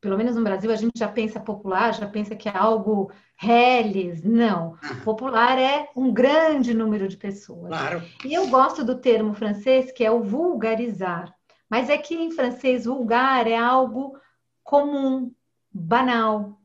pelo 0.00 0.18
menos 0.18 0.36
no 0.36 0.44
Brasil, 0.44 0.70
a 0.70 0.76
gente 0.76 0.98
já 0.98 1.08
pensa 1.08 1.40
popular, 1.40 1.94
já 1.94 2.06
pensa 2.06 2.36
que 2.36 2.48
é 2.48 2.56
algo 2.56 3.10
reles. 3.36 4.22
Não, 4.22 4.76
ah. 4.82 4.94
popular 5.04 5.58
é 5.58 5.88
um 5.96 6.12
grande 6.12 6.74
número 6.74 7.08
de 7.08 7.16
pessoas. 7.16 7.68
Claro. 7.68 8.02
E 8.24 8.34
eu 8.34 8.48
gosto 8.48 8.84
do 8.84 8.98
termo 8.98 9.34
francês 9.34 9.90
que 9.90 10.04
é 10.04 10.10
o 10.10 10.22
vulgarizar, 10.22 11.34
mas 11.68 11.88
é 11.88 11.96
que 11.96 12.14
em 12.14 12.30
francês 12.30 12.84
vulgar 12.84 13.46
é 13.46 13.56
algo 13.56 14.16
comum, 14.62 15.32
banal, 15.72 16.58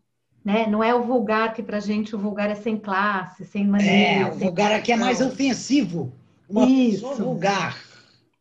né? 0.47 0.65
Não 0.65 0.81
é 0.81 0.95
o 0.95 1.03
vulgar 1.03 1.53
que 1.53 1.61
para 1.61 1.75
a 1.75 1.81
gente 1.81 2.15
o 2.15 2.17
vulgar 2.17 2.49
é 2.49 2.55
sem 2.55 2.77
classe, 2.77 3.43
sem 3.43 3.67
maneira. 3.67 4.29
É, 4.29 4.31
o 4.31 4.31
vulgar 4.31 4.71
aqui 4.71 4.93
é 4.93 4.95
mais 4.95 5.19
ofensivo. 5.19 6.13
Uma 6.49 6.65
Isso. 6.65 7.01
pessoa 7.01 7.15
vulgar. 7.15 7.77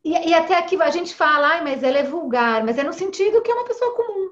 E, 0.05 0.13
e, 0.13 0.33
até 0.33 0.57
aqui 0.57 0.81
a 0.81 0.91
gente 0.91 1.13
fala, 1.13 1.61
mas 1.65 1.83
ela 1.83 1.99
é 1.99 2.05
vulgar, 2.05 2.65
mas 2.65 2.79
é 2.79 2.85
no 2.85 2.93
sentido 2.93 3.43
que 3.43 3.51
é 3.51 3.55
uma 3.55 3.67
pessoa 3.67 3.97
comum. 3.97 4.31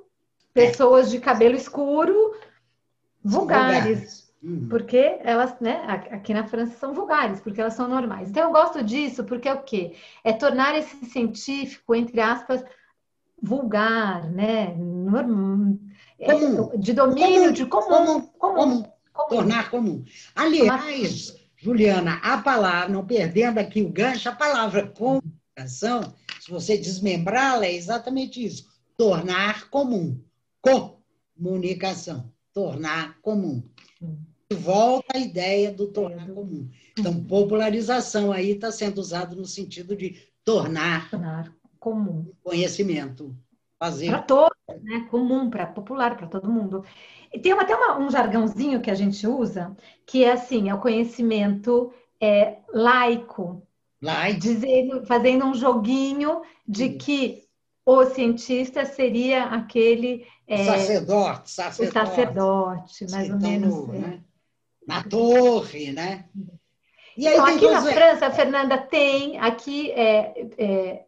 Pessoas 0.52 1.08
é. 1.08 1.10
de 1.10 1.18
cabelo 1.18 1.56
escuro, 1.56 2.36
vulgares. 3.24 3.82
vulgares. 3.82 4.32
Uhum. 4.40 4.68
Porque 4.70 5.18
elas, 5.24 5.58
né, 5.58 5.82
aqui 6.12 6.32
na 6.32 6.46
França 6.46 6.78
são 6.78 6.94
vulgares, 6.94 7.40
porque 7.40 7.60
elas 7.60 7.74
são 7.74 7.88
normais. 7.88 8.30
Então 8.30 8.44
eu 8.44 8.52
gosto 8.52 8.84
disso 8.84 9.24
porque 9.24 9.48
é 9.48 9.52
o 9.52 9.64
quê? 9.64 9.96
É 10.22 10.32
tornar 10.32 10.78
esse 10.78 11.06
científico, 11.06 11.92
entre 11.92 12.20
aspas, 12.20 12.64
vulgar, 13.42 14.30
né? 14.30 14.72
Norm 14.76 15.76
comum. 16.24 16.78
de 16.78 16.92
domínio, 16.92 17.40
comum, 17.40 17.52
de 17.52 17.66
comum, 17.66 18.20
comum, 18.38 18.82
comum, 19.12 19.28
tornar 19.28 19.70
comum. 19.70 20.04
Aliás, 20.34 21.34
Juliana, 21.56 22.20
a 22.22 22.38
palavra, 22.38 22.88
não 22.88 23.06
perdendo 23.06 23.58
aqui 23.58 23.82
o 23.82 23.88
gancho, 23.88 24.28
a 24.28 24.34
palavra 24.34 24.86
comunicação, 24.86 26.14
se 26.40 26.50
você 26.50 26.76
desmembrá-la, 26.76 27.66
é 27.66 27.74
exatamente 27.74 28.44
isso, 28.44 28.66
tornar 28.98 29.70
comum, 29.70 30.20
comunicação, 30.60 32.30
tornar 32.52 33.18
comum. 33.22 33.62
Volta 34.52 35.16
a 35.16 35.18
ideia 35.18 35.72
do 35.72 35.86
tornar 35.88 36.28
comum. 36.28 36.68
Então, 36.98 37.24
popularização 37.24 38.30
aí 38.30 38.50
está 38.50 38.70
sendo 38.70 38.98
usado 38.98 39.34
no 39.34 39.46
sentido 39.46 39.96
de 39.96 40.22
tornar, 40.44 41.10
tornar 41.10 41.52
comum 41.80 42.30
conhecimento 42.42 43.36
fazer. 43.84 44.08
Para 44.08 44.22
todos, 44.22 44.82
né? 44.82 45.06
Comum, 45.10 45.50
para 45.50 45.66
popular, 45.66 46.16
para 46.16 46.26
todo 46.26 46.50
mundo. 46.50 46.84
E 47.32 47.38
tem 47.38 47.52
até 47.52 47.74
uma, 47.74 47.98
um 47.98 48.10
jargãozinho 48.10 48.80
que 48.80 48.90
a 48.90 48.94
gente 48.94 49.26
usa, 49.26 49.76
que 50.06 50.24
é 50.24 50.32
assim, 50.32 50.70
é 50.70 50.74
o 50.74 50.80
conhecimento 50.80 51.92
é, 52.20 52.58
laico. 52.72 53.66
Laico. 54.00 54.40
Dizendo, 54.40 55.04
fazendo 55.06 55.44
um 55.44 55.54
joguinho 55.54 56.42
de 56.66 56.92
Sim. 56.92 56.98
que 56.98 57.44
o 57.84 58.04
cientista 58.06 58.86
seria 58.86 59.44
aquele... 59.44 60.26
É, 60.46 60.64
sacerdote, 60.64 61.50
sacerdote. 61.50 61.92
Sacerdote, 61.92 63.10
mais 63.10 63.30
ou 63.30 63.38
menos. 63.38 63.74
No, 63.88 63.94
é. 63.94 63.98
né? 63.98 64.20
Na 64.86 65.02
torre, 65.02 65.92
né? 65.92 66.26
E 67.16 67.26
aí 67.26 67.34
então, 67.34 67.46
aqui 67.46 67.70
na 67.70 67.82
França, 67.82 68.30
Fernanda, 68.30 68.78
tem, 68.78 69.38
aqui 69.38 69.90
é, 69.92 70.48
é 70.58 71.04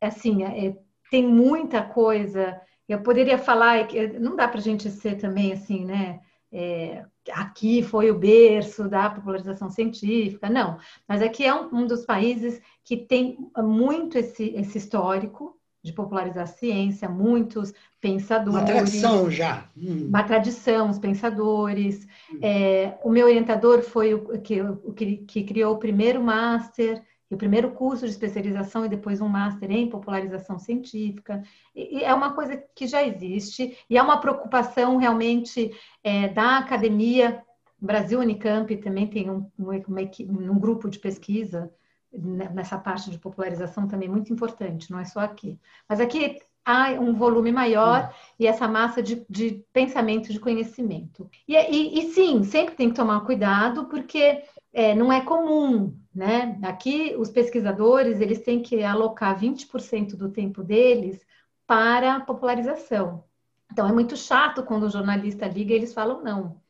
assim, 0.00 0.44
é, 0.44 0.74
tem 1.10 1.26
muita 1.26 1.82
coisa. 1.82 2.60
Eu 2.88 3.02
poderia 3.02 3.38
falar, 3.38 3.88
não 4.20 4.36
dá 4.36 4.48
para 4.48 4.58
a 4.58 4.62
gente 4.62 4.90
ser 4.90 5.16
também 5.16 5.52
assim, 5.52 5.84
né? 5.84 6.20
É, 6.50 7.04
aqui 7.30 7.82
foi 7.82 8.10
o 8.10 8.18
berço 8.18 8.88
da 8.88 9.10
popularização 9.10 9.70
científica, 9.70 10.48
não. 10.48 10.78
Mas 11.06 11.20
aqui 11.20 11.44
é 11.44 11.54
um, 11.54 11.68
um 11.74 11.86
dos 11.86 12.06
países 12.06 12.60
que 12.82 12.96
tem 12.96 13.36
muito 13.58 14.16
esse, 14.16 14.54
esse 14.56 14.78
histórico 14.78 15.58
de 15.82 15.92
popularizar 15.92 16.44
a 16.44 16.46
ciência, 16.46 17.08
muitos 17.08 17.72
pensadores. 18.00 18.60
Uma 18.60 18.64
tradição 18.64 19.30
já. 19.30 19.68
Hum. 19.76 20.06
Uma 20.08 20.22
tradição, 20.22 20.90
os 20.90 20.98
pensadores. 20.98 22.06
Hum. 22.32 22.38
É, 22.42 22.98
o 23.04 23.10
meu 23.10 23.26
orientador 23.26 23.82
foi 23.82 24.14
o 24.14 24.40
que, 24.40 24.60
o 24.60 24.92
que, 24.92 25.18
que 25.18 25.44
criou 25.44 25.74
o 25.74 25.78
primeiro 25.78 26.22
master 26.22 27.02
e 27.30 27.34
o 27.34 27.38
primeiro 27.38 27.72
curso 27.72 28.04
de 28.04 28.10
especialização 28.12 28.84
e 28.84 28.88
depois 28.88 29.20
um 29.20 29.28
master 29.28 29.70
em 29.70 29.88
popularização 29.88 30.58
científica. 30.58 31.42
E, 31.74 32.02
é 32.02 32.14
uma 32.14 32.32
coisa 32.32 32.56
que 32.74 32.86
já 32.86 33.04
existe 33.04 33.76
e 33.88 33.98
é 33.98 34.02
uma 34.02 34.20
preocupação 34.20 34.96
realmente 34.96 35.70
é, 36.02 36.28
da 36.28 36.58
academia. 36.58 37.42
O 37.80 37.86
Brasil 37.86 38.20
Unicamp 38.20 38.74
também 38.78 39.06
tem 39.06 39.30
um, 39.30 39.50
um, 39.58 40.52
um 40.52 40.58
grupo 40.58 40.88
de 40.88 40.98
pesquisa 40.98 41.70
nessa 42.10 42.78
parte 42.78 43.10
de 43.10 43.18
popularização 43.18 43.86
também 43.86 44.08
muito 44.08 44.32
importante, 44.32 44.90
não 44.90 44.98
é 44.98 45.04
só 45.04 45.20
aqui. 45.20 45.60
Mas 45.86 46.00
aqui 46.00 46.40
há 46.68 46.90
um 47.00 47.14
volume 47.14 47.50
maior 47.50 48.14
e 48.38 48.46
essa 48.46 48.68
massa 48.68 49.02
de, 49.02 49.24
de 49.30 49.64
pensamento, 49.72 50.30
de 50.30 50.38
conhecimento. 50.38 51.30
E, 51.48 51.56
e, 51.56 51.98
e, 51.98 52.12
sim, 52.12 52.44
sempre 52.44 52.74
tem 52.74 52.90
que 52.90 52.94
tomar 52.94 53.22
cuidado, 53.22 53.86
porque 53.86 54.42
é, 54.70 54.94
não 54.94 55.10
é 55.10 55.22
comum, 55.22 55.96
né? 56.14 56.58
Aqui, 56.62 57.14
os 57.18 57.30
pesquisadores, 57.30 58.20
eles 58.20 58.42
têm 58.42 58.60
que 58.60 58.84
alocar 58.84 59.40
20% 59.40 60.14
do 60.14 60.28
tempo 60.28 60.62
deles 60.62 61.18
para 61.66 62.20
popularização. 62.20 63.24
Então, 63.72 63.88
é 63.88 63.92
muito 63.92 64.14
chato 64.14 64.62
quando 64.62 64.82
o 64.82 64.90
jornalista 64.90 65.46
liga 65.46 65.72
e 65.72 65.76
eles 65.76 65.94
falam 65.94 66.22
não. 66.22 66.60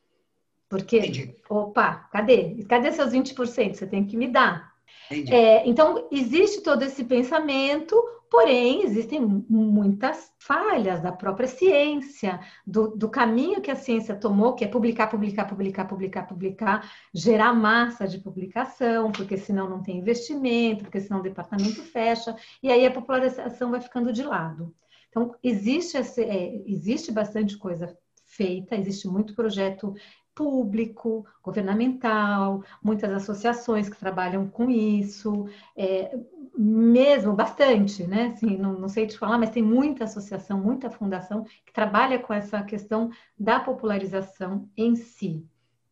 Porque, 0.69 0.99
Entendi. 0.99 1.35
opa, 1.49 2.07
cadê? 2.09 2.63
Cadê 2.69 2.93
seus 2.93 3.11
20%? 3.11 3.73
Você 3.73 3.85
tem 3.85 4.05
que 4.05 4.15
me 4.15 4.29
dar. 4.29 4.69
É, 5.11 5.67
então, 5.67 6.07
existe 6.11 6.61
todo 6.61 6.83
esse 6.83 7.03
pensamento, 7.03 8.01
porém, 8.29 8.83
existem 8.83 9.19
muitas 9.19 10.31
falhas 10.37 11.01
da 11.01 11.11
própria 11.11 11.47
ciência, 11.47 12.39
do, 12.65 12.89
do, 12.95 13.09
caminho 13.09 13.61
que 13.61 13.71
a 13.71 13.75
ciência 13.75 14.15
tomou, 14.15 14.53
que 14.53 14.63
é 14.63 14.67
publicar, 14.67 15.07
publicar, 15.07 15.45
publicar, 15.45 15.85
publicar, 15.85 16.27
publicar, 16.27 16.91
gerar 17.13 17.53
massa 17.53 18.07
de 18.07 18.19
publicação, 18.19 19.11
porque 19.11 19.35
senão 19.37 19.69
não 19.69 19.81
tem 19.81 19.97
investimento, 19.97 20.83
porque 20.83 21.01
senão 21.01 21.19
o 21.19 21.23
departamento 21.23 21.81
fecha, 21.81 22.35
e 22.61 22.71
aí 22.71 22.85
a 22.85 22.91
popularização 22.91 23.71
vai 23.71 23.81
ficando 23.81 24.13
de 24.13 24.23
lado. 24.23 24.73
Então, 25.09 25.35
existe, 25.43 25.97
esse, 25.97 26.23
é, 26.23 26.61
existe 26.67 27.11
bastante 27.11 27.57
coisa 27.57 27.97
feita, 28.25 28.75
existe 28.75 29.07
muito 29.07 29.33
projeto 29.33 29.93
público, 30.35 31.25
governamental, 31.43 32.63
muitas 32.81 33.11
associações 33.11 33.89
que 33.89 33.99
trabalham 33.99 34.47
com 34.47 34.69
isso, 34.69 35.47
é, 35.75 36.17
mesmo 36.57 37.33
bastante, 37.33 38.05
né? 38.05 38.33
Assim, 38.33 38.57
não, 38.57 38.73
não, 38.73 38.89
sei 38.89 39.07
te 39.07 39.17
falar, 39.17 39.37
mas 39.37 39.49
tem 39.49 39.63
muita 39.63 40.03
associação, 40.03 40.59
muita 40.59 40.89
fundação 40.89 41.43
que 41.65 41.73
trabalha 41.73 42.19
com 42.19 42.33
essa 42.33 42.63
questão 42.63 43.09
da 43.37 43.59
popularização 43.59 44.69
em 44.75 44.95
si. 44.95 45.45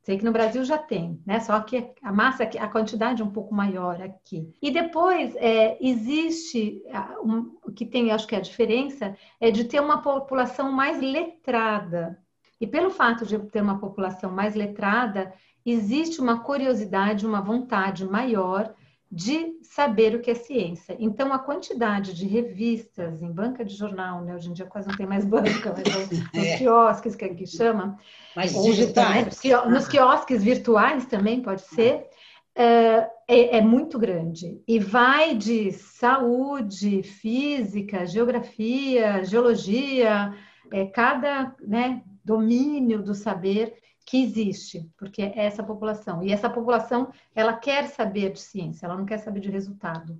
Sei 0.04 0.18
que 0.18 0.24
no 0.24 0.32
Brasil 0.32 0.64
já 0.64 0.78
tem, 0.78 1.22
né? 1.26 1.40
Só 1.42 1.60
que 1.60 1.92
a 2.02 2.14
massa, 2.14 2.44
a 2.44 2.68
quantidade 2.70 3.22
é 3.22 3.26
um 3.26 3.30
pouco 3.30 3.54
maior 3.54 4.02
aqui. 4.02 4.54
E 4.62 4.72
depois 4.72 5.36
é, 5.36 5.78
existe 5.82 6.82
um, 7.22 7.58
o 7.62 7.72
que 7.74 7.86
tem, 7.86 8.12
acho 8.12 8.26
que 8.26 8.34
é 8.34 8.38
a 8.38 8.42
diferença 8.42 9.18
é 9.38 9.52
de 9.52 9.66
ter 9.66 9.82
uma 9.82 10.02
população 10.02 10.72
mais 10.72 11.02
letrada. 11.02 12.18
E 12.60 12.66
pelo 12.66 12.90
fato 12.90 13.26
de 13.26 13.38
ter 13.38 13.62
uma 13.62 13.80
população 13.80 14.32
mais 14.32 14.56
letrada, 14.56 15.34
existe 15.66 16.22
uma 16.22 16.40
curiosidade, 16.40 17.28
uma 17.28 17.42
vontade 17.42 18.06
maior 18.06 18.74
de 19.12 19.58
saber 19.64 20.16
o 20.16 20.20
que 20.20 20.32
é 20.32 20.36
ciência. 20.36 20.96
Então, 21.00 21.32
a 21.32 21.40
quantidade 21.40 22.14
de 22.14 22.28
revistas 22.28 23.22
em 23.22 23.32
banca 23.32 23.64
de 23.64 23.74
jornal, 23.74 24.22
né? 24.22 24.36
hoje 24.36 24.50
em 24.50 24.54
dia 24.54 24.66
quase 24.66 24.88
não 24.88 24.98
tem 24.98 25.06
mais 25.06 25.24
banca, 25.24 25.74
mas 25.76 26.10
nos 26.10 26.28
é. 26.46 26.58
quiosques, 26.58 27.16
que, 27.16 27.30
que 27.30 27.46
chama. 27.46 27.98
Mas 28.36 28.52
digitais. 28.64 29.42
Né? 29.44 29.66
Nos 29.68 29.88
quiosques 29.88 30.44
virtuais 30.44 31.06
também 31.06 31.42
pode 31.42 31.62
ser. 31.62 32.06
É, 32.60 33.08
é, 33.28 33.58
é, 33.58 33.62
muito 33.62 34.00
grande 34.00 34.60
e 34.68 34.80
vai 34.80 35.36
de 35.36 35.72
saúde, 35.74 37.04
física, 37.04 38.04
geografia, 38.04 39.24
geologia, 39.24 40.34
é, 40.74 40.86
cada 40.88 41.56
né, 41.62 42.02
domínio 42.26 43.04
do 43.04 43.14
saber 43.14 43.76
que 44.08 44.24
existe, 44.24 44.90
porque 44.98 45.22
é 45.22 45.34
essa 45.36 45.62
população. 45.62 46.24
E 46.24 46.32
essa 46.32 46.50
população, 46.50 47.12
ela 47.36 47.52
quer 47.52 47.90
saber 47.90 48.32
de 48.32 48.40
ciência, 48.40 48.86
ela 48.86 48.96
não 48.96 49.06
quer 49.06 49.18
saber 49.18 49.42
de 49.42 49.52
resultado. 49.52 50.18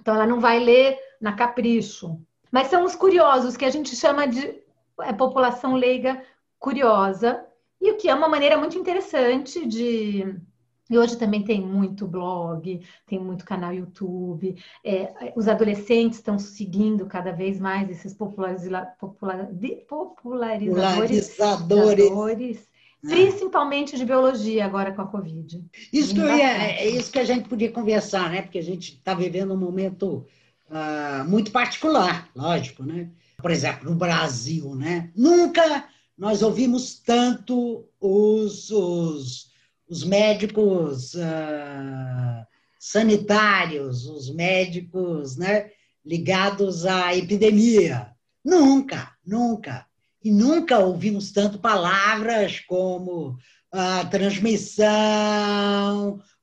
Então, 0.00 0.14
ela 0.14 0.26
não 0.26 0.40
vai 0.40 0.58
ler 0.58 0.98
na 1.20 1.34
capricho. 1.34 2.18
Mas 2.50 2.68
são 2.68 2.82
os 2.82 2.96
curiosos, 2.96 3.58
que 3.58 3.66
a 3.66 3.70
gente 3.70 3.94
chama 3.94 4.26
de 4.26 4.58
é, 5.02 5.12
população 5.12 5.74
leiga 5.74 6.24
curiosa, 6.58 7.44
e 7.78 7.90
o 7.92 7.98
que 7.98 8.08
é 8.08 8.14
uma 8.14 8.28
maneira 8.28 8.56
muito 8.56 8.78
interessante 8.78 9.66
de. 9.66 10.34
E 10.88 10.98
hoje 10.98 11.18
também 11.18 11.44
tem 11.44 11.60
muito 11.60 12.08
blog, 12.08 12.80
tem 13.06 13.18
muito 13.18 13.44
canal 13.44 13.72
YouTube. 13.72 14.56
É, 14.82 15.32
os 15.36 15.46
adolescentes 15.46 16.18
estão 16.18 16.38
seguindo 16.38 17.04
cada 17.04 17.32
vez 17.32 17.60
mais 17.60 17.90
esses 17.90 18.14
populariza, 18.14 18.86
popular, 18.98 19.46
popularizadores. 19.86 21.36
popularizadores. 21.36 22.70
Principalmente 23.00 23.96
de 23.96 24.04
biologia 24.04 24.64
agora 24.64 24.92
com 24.92 25.02
a 25.02 25.06
Covid. 25.06 25.64
Isso 25.92 26.14
que 26.14 26.20
ia, 26.20 26.80
é 26.80 26.86
isso 26.88 27.10
que 27.10 27.18
a 27.18 27.24
gente 27.24 27.48
podia 27.48 27.72
conversar, 27.72 28.30
né? 28.30 28.42
Porque 28.42 28.58
a 28.58 28.62
gente 28.62 28.94
está 28.94 29.14
vivendo 29.14 29.54
um 29.54 29.58
momento 29.58 30.26
uh, 30.68 31.28
muito 31.28 31.50
particular, 31.50 32.28
lógico, 32.36 32.82
né? 32.84 33.10
Por 33.38 33.50
exemplo, 33.50 33.88
no 33.88 33.96
Brasil, 33.96 34.74
né? 34.74 35.10
Nunca 35.16 35.88
nós 36.20 36.42
ouvimos 36.42 36.98
tanto 36.98 37.88
os, 37.98 38.70
os, 38.70 39.50
os 39.88 40.04
médicos 40.04 41.14
uh, 41.14 42.46
sanitários, 42.78 44.04
os 44.04 44.30
médicos 44.34 45.38
né, 45.38 45.70
ligados 46.04 46.84
à 46.84 47.16
epidemia. 47.16 48.14
Nunca, 48.44 49.14
nunca. 49.24 49.86
E 50.22 50.30
nunca 50.30 50.78
ouvimos 50.78 51.32
tanto 51.32 51.58
palavras 51.58 52.60
como 52.60 53.36
a 53.72 54.04
transmissão, 54.06 54.60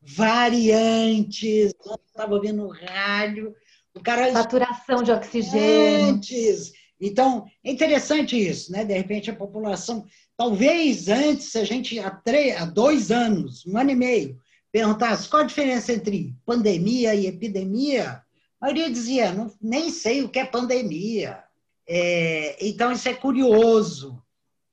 variantes. 0.01 1.73
Estava 2.07 2.33
ouvindo 2.33 2.67
rádio. 2.69 3.53
O 3.93 4.01
cara 4.01 4.31
saturação 4.31 5.03
de 5.03 5.11
oxigênio. 5.11 6.15
Antes. 6.15 6.71
Então, 6.99 7.45
é 7.63 7.71
interessante 7.71 8.35
isso, 8.35 8.71
né? 8.71 8.83
De 8.83 8.93
repente 8.93 9.29
a 9.29 9.35
população, 9.35 10.05
talvez 10.35 11.07
antes, 11.07 11.55
a 11.55 11.63
gente 11.63 11.99
há, 11.99 12.09
três, 12.09 12.59
há 12.59 12.65
dois 12.65 13.11
anos, 13.11 13.63
um 13.67 13.77
ano 13.77 13.91
e 13.91 13.95
meio, 13.95 14.39
perguntasse 14.71 15.29
qual 15.29 15.43
a 15.43 15.45
diferença 15.45 15.93
entre 15.93 16.35
pandemia 16.45 17.13
e 17.13 17.27
epidemia, 17.27 18.23
a 18.59 18.65
maioria 18.65 18.89
dizia, 18.89 19.31
não, 19.31 19.51
nem 19.61 19.91
sei 19.91 20.23
o 20.23 20.29
que 20.29 20.39
é 20.39 20.45
pandemia. 20.45 21.43
É, 21.87 22.57
então, 22.67 22.91
isso 22.91 23.07
é 23.07 23.13
curioso, 23.13 24.21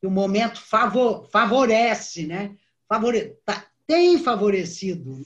que 0.00 0.06
o 0.06 0.10
momento 0.10 0.60
favor, 0.60 1.28
favorece, 1.30 2.26
né? 2.26 2.56
Favore, 2.88 3.36
tá, 3.44 3.66
tem 3.86 4.18
favorecido. 4.18 5.22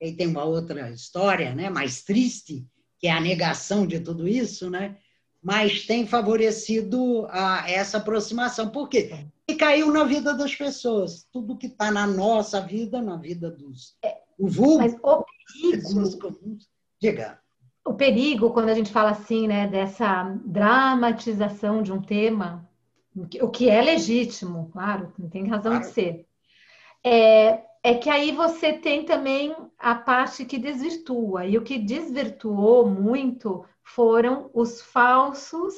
E 0.00 0.12
tem 0.12 0.26
uma 0.26 0.44
outra 0.44 0.90
história 0.90 1.54
né, 1.54 1.68
mais 1.68 2.02
triste, 2.02 2.66
que 2.98 3.08
é 3.08 3.10
a 3.10 3.20
negação 3.20 3.86
de 3.86 4.00
tudo 4.00 4.28
isso, 4.28 4.70
né? 4.70 4.96
mas 5.42 5.86
tem 5.86 6.06
favorecido 6.06 7.26
a, 7.30 7.68
essa 7.70 7.98
aproximação. 7.98 8.68
Por 8.68 8.88
quê? 8.88 9.26
E 9.48 9.54
caiu 9.54 9.92
na 9.92 10.04
vida 10.04 10.34
das 10.34 10.54
pessoas. 10.54 11.26
Tudo 11.32 11.56
que 11.56 11.66
está 11.66 11.90
na 11.90 12.06
nossa 12.06 12.60
vida, 12.60 13.00
na 13.00 13.16
vida 13.16 13.50
dos. 13.50 13.96
O 14.38 14.48
vulgo, 14.48 14.78
mas 14.78 14.94
o 15.02 15.24
Diga 17.00 17.40
o 17.88 17.94
perigo 17.94 18.50
quando 18.50 18.68
a 18.68 18.74
gente 18.74 18.92
fala 18.92 19.10
assim, 19.10 19.48
né, 19.48 19.66
dessa 19.66 20.24
dramatização 20.44 21.82
de 21.82 21.90
um 21.90 22.02
tema, 22.02 22.68
o 23.40 23.48
que 23.48 23.70
é 23.70 23.80
legítimo, 23.80 24.68
claro, 24.70 25.10
não 25.18 25.28
tem 25.28 25.46
razão 25.46 25.72
claro. 25.72 25.86
de 25.86 25.90
ser, 25.92 26.26
é, 27.02 27.62
é 27.82 27.94
que 27.94 28.10
aí 28.10 28.30
você 28.30 28.74
tem 28.74 29.04
também 29.04 29.56
a 29.78 29.94
parte 29.94 30.44
que 30.44 30.58
desvirtua, 30.58 31.46
e 31.46 31.56
o 31.56 31.62
que 31.62 31.78
desvirtuou 31.78 32.86
muito 32.86 33.64
foram 33.82 34.50
os 34.52 34.82
falsos 34.82 35.74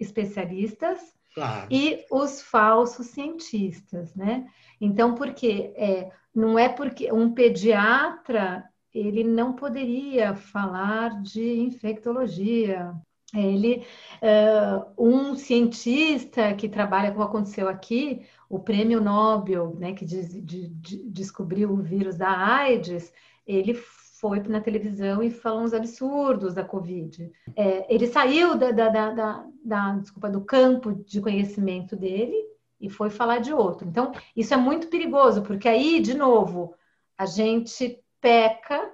especialistas 0.00 0.98
claro. 1.34 1.68
e 1.70 2.02
os 2.10 2.40
falsos 2.40 3.08
cientistas, 3.08 4.14
né? 4.14 4.46
Então, 4.80 5.14
porque 5.14 5.70
é, 5.76 6.10
não 6.34 6.58
é 6.58 6.68
porque 6.68 7.12
um 7.12 7.32
pediatra 7.32 8.64
ele 8.98 9.22
não 9.22 9.52
poderia 9.52 10.34
falar 10.34 11.22
de 11.22 11.60
infectologia. 11.60 12.94
Ele, 13.34 13.84
uh, 14.22 14.86
um 14.96 15.34
cientista 15.34 16.54
que 16.54 16.68
trabalha, 16.68 17.10
como 17.10 17.24
aconteceu 17.24 17.68
aqui, 17.68 18.26
o 18.48 18.58
prêmio 18.58 19.00
Nobel, 19.00 19.76
né, 19.78 19.92
que 19.92 20.04
de, 20.04 20.40
de, 20.40 20.68
de, 20.68 21.10
descobriu 21.10 21.70
o 21.70 21.82
vírus 21.82 22.16
da 22.16 22.30
AIDS, 22.30 23.12
ele 23.46 23.74
foi 23.74 24.40
na 24.40 24.60
televisão 24.60 25.22
e 25.22 25.30
falou 25.30 25.62
uns 25.62 25.74
absurdos 25.74 26.54
da 26.54 26.64
Covid. 26.64 27.30
É, 27.54 27.94
ele 27.94 28.06
saiu 28.06 28.56
da, 28.56 28.70
da, 28.70 28.88
da, 28.88 29.46
da, 29.62 29.92
desculpa, 29.96 30.30
do 30.30 30.40
campo 30.40 30.94
de 30.94 31.20
conhecimento 31.20 31.94
dele 31.94 32.36
e 32.80 32.88
foi 32.88 33.10
falar 33.10 33.38
de 33.40 33.52
outro. 33.52 33.86
Então, 33.86 34.12
isso 34.34 34.54
é 34.54 34.56
muito 34.56 34.88
perigoso, 34.88 35.42
porque 35.42 35.68
aí, 35.68 36.00
de 36.00 36.14
novo, 36.14 36.74
a 37.18 37.26
gente 37.26 38.00
peca 38.26 38.90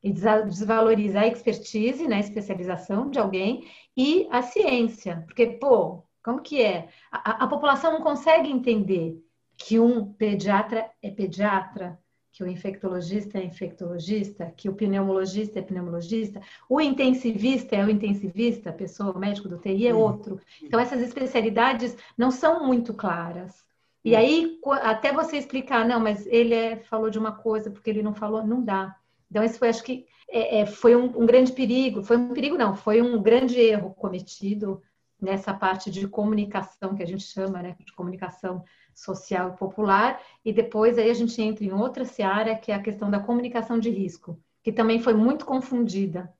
e 0.00 0.12
desvaloriza 0.12 1.18
a 1.18 1.26
expertise, 1.26 2.06
né, 2.06 2.18
a 2.18 2.20
especialização 2.20 3.10
de 3.10 3.18
alguém 3.18 3.66
e 3.96 4.28
a 4.30 4.42
ciência. 4.42 5.24
Porque, 5.26 5.44
pô, 5.44 6.04
como 6.22 6.40
que 6.40 6.62
é? 6.62 6.86
A, 7.10 7.42
a 7.44 7.48
população 7.48 7.94
não 7.94 8.00
consegue 8.00 8.48
entender 8.48 9.20
que 9.56 9.80
um 9.80 10.12
pediatra 10.12 10.88
é 11.02 11.10
pediatra, 11.10 11.98
que 12.30 12.44
o 12.44 12.46
infectologista 12.46 13.38
é 13.38 13.44
infectologista, 13.44 14.52
que 14.56 14.68
o 14.68 14.74
pneumologista 14.74 15.58
é 15.58 15.62
pneumologista, 15.62 16.40
o 16.68 16.80
intensivista 16.80 17.74
é 17.74 17.84
o 17.84 17.90
intensivista, 17.90 18.70
a 18.70 18.72
pessoa, 18.72 19.16
o 19.16 19.18
médico 19.18 19.48
do 19.48 19.58
TI 19.58 19.88
é 19.88 19.94
outro. 19.94 20.40
Então, 20.62 20.78
essas 20.78 21.00
especialidades 21.00 21.96
não 22.16 22.30
são 22.30 22.64
muito 22.64 22.94
claras. 22.94 23.65
E 24.06 24.14
aí, 24.14 24.60
até 24.82 25.12
você 25.12 25.36
explicar, 25.36 25.84
não, 25.84 25.98
mas 25.98 26.24
ele 26.26 26.54
é, 26.54 26.76
falou 26.76 27.10
de 27.10 27.18
uma 27.18 27.32
coisa 27.32 27.72
porque 27.72 27.90
ele 27.90 28.04
não 28.04 28.14
falou, 28.14 28.46
não 28.46 28.62
dá. 28.62 28.94
Então, 29.28 29.46
foi, 29.48 29.68
acho 29.68 29.82
que, 29.82 30.06
é, 30.30 30.60
é, 30.60 30.66
foi 30.66 30.94
um, 30.94 31.06
um, 31.06 31.26
grande 31.26 31.50
perigo. 31.50 32.04
Foi 32.04 32.16
um 32.16 32.32
perigo, 32.32 32.56
não, 32.56 32.76
foi 32.76 33.02
um 33.02 33.20
grande 33.20 33.58
erro 33.58 33.92
cometido 33.94 34.80
nessa 35.20 35.52
parte 35.52 35.90
de 35.90 36.06
comunicação 36.06 36.94
que 36.94 37.02
a 37.02 37.06
gente 37.06 37.24
chama, 37.24 37.60
né, 37.60 37.74
de 37.84 37.92
comunicação 37.94 38.64
social 38.94 39.50
e 39.50 39.56
popular, 39.56 40.22
e 40.44 40.52
depois 40.52 40.96
aí 40.98 41.10
a 41.10 41.14
gente 41.14 41.42
entra 41.42 41.64
em 41.64 41.72
outra 41.72 42.04
seara, 42.04 42.54
que 42.54 42.70
é 42.70 42.76
a 42.76 42.82
questão 42.82 43.10
da 43.10 43.18
comunicação 43.18 43.76
de 43.76 43.90
risco, 43.90 44.38
que 44.62 44.70
também 44.70 45.00
foi 45.00 45.14
muito 45.14 45.44
confundida. 45.44 46.32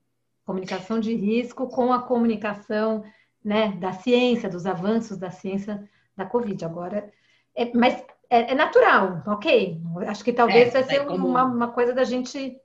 Comunicação 0.45 1.01
de 1.01 1.13
risco 1.13 1.67
com 1.67 1.91
a 1.91 2.01
comunicação 2.01 3.03
né, 3.43 3.73
da 3.73 3.91
ciência, 3.91 4.49
dos 4.49 4.65
avanços 4.65 5.17
da 5.17 5.31
ciência 5.31 5.83
da 6.15 6.25
Covid. 6.25 6.63
Agora, 6.63 7.11
é, 7.57 7.71
mas 7.73 7.95
é, 8.29 8.51
é 8.51 8.55
natural, 8.55 9.23
ok? 9.25 9.81
Acho 10.07 10.23
que 10.23 10.31
talvez 10.31 10.69
é, 10.69 10.71
vai 10.71 10.83
ser 10.83 11.05
como... 11.05 11.27
uma, 11.27 11.43
uma 11.43 11.67
coisa 11.69 11.93
da 11.93 12.03
gente 12.03 12.55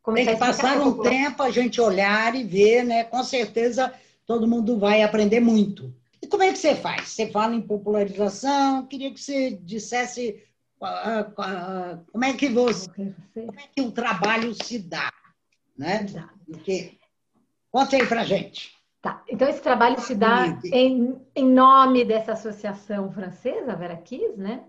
começar 0.00 0.30
Tem 0.30 0.38
que 0.38 0.46
passar 0.46 0.80
um 0.80 1.02
tempo, 1.02 1.42
a 1.42 1.50
gente 1.50 1.80
olhar 1.80 2.34
e 2.34 2.44
ver, 2.44 2.84
né? 2.84 3.04
Com 3.04 3.22
certeza 3.24 3.92
todo 4.24 4.46
mundo 4.46 4.78
vai 4.78 5.02
aprender 5.02 5.40
muito. 5.40 5.92
E 6.22 6.26
como 6.26 6.42
é 6.42 6.52
que 6.52 6.58
você 6.58 6.74
faz? 6.74 7.08
Você 7.08 7.30
fala 7.30 7.54
em 7.54 7.62
popularização, 7.62 8.86
queria 8.86 9.12
que 9.12 9.20
você 9.20 9.58
dissesse 9.62 10.44
uh, 10.80 11.30
uh, 11.30 12.04
como 12.12 12.24
é 12.24 12.32
que 12.32 12.48
você, 12.48 12.88
como 13.34 13.60
é 13.60 13.64
que 13.74 13.82
o 13.82 13.90
trabalho 13.90 14.54
se 14.54 14.78
dá, 14.78 15.12
né? 15.76 16.06
Porque, 16.46 16.96
conta 17.70 17.96
aí 17.96 18.06
pra 18.06 18.24
gente. 18.24 18.77
Tá, 19.00 19.22
então 19.28 19.48
esse 19.48 19.62
trabalho 19.62 20.00
se 20.00 20.14
dá 20.14 20.58
em, 20.64 21.16
em 21.34 21.48
nome 21.48 22.04
dessa 22.04 22.32
associação 22.32 23.12
francesa, 23.12 23.76
Vera 23.76 23.96
Kiss, 23.96 24.36
né? 24.36 24.64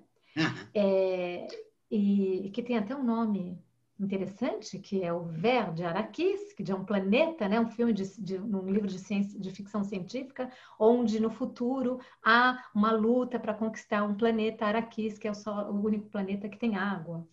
É, 0.74 1.48
e 1.90 2.52
que 2.54 2.62
tem 2.62 2.78
até 2.78 2.96
um 2.96 3.04
nome 3.04 3.60
interessante, 4.00 4.80
que 4.80 5.04
é 5.04 5.12
o 5.12 5.24
Ver 5.26 5.74
de 5.74 5.84
Araquis, 5.84 6.54
que 6.54 6.72
é 6.72 6.76
um 6.76 6.86
planeta, 6.86 7.50
né, 7.50 7.60
um 7.60 7.68
filme 7.68 7.92
de, 7.92 8.04
de 8.22 8.38
um 8.38 8.66
livro 8.72 8.88
de, 8.88 8.98
ciência, 8.98 9.38
de 9.38 9.52
ficção 9.52 9.84
científica, 9.84 10.50
onde 10.80 11.20
no 11.20 11.30
futuro 11.30 12.00
há 12.24 12.64
uma 12.74 12.92
luta 12.92 13.38
para 13.38 13.54
conquistar 13.54 14.04
um 14.04 14.16
planeta 14.16 14.66
Araquis, 14.66 15.18
que 15.18 15.28
é 15.28 15.32
o, 15.32 15.36
só, 15.36 15.70
o 15.70 15.84
único 15.84 16.08
planeta 16.08 16.48
que 16.48 16.58
tem 16.58 16.78
água. 16.78 17.28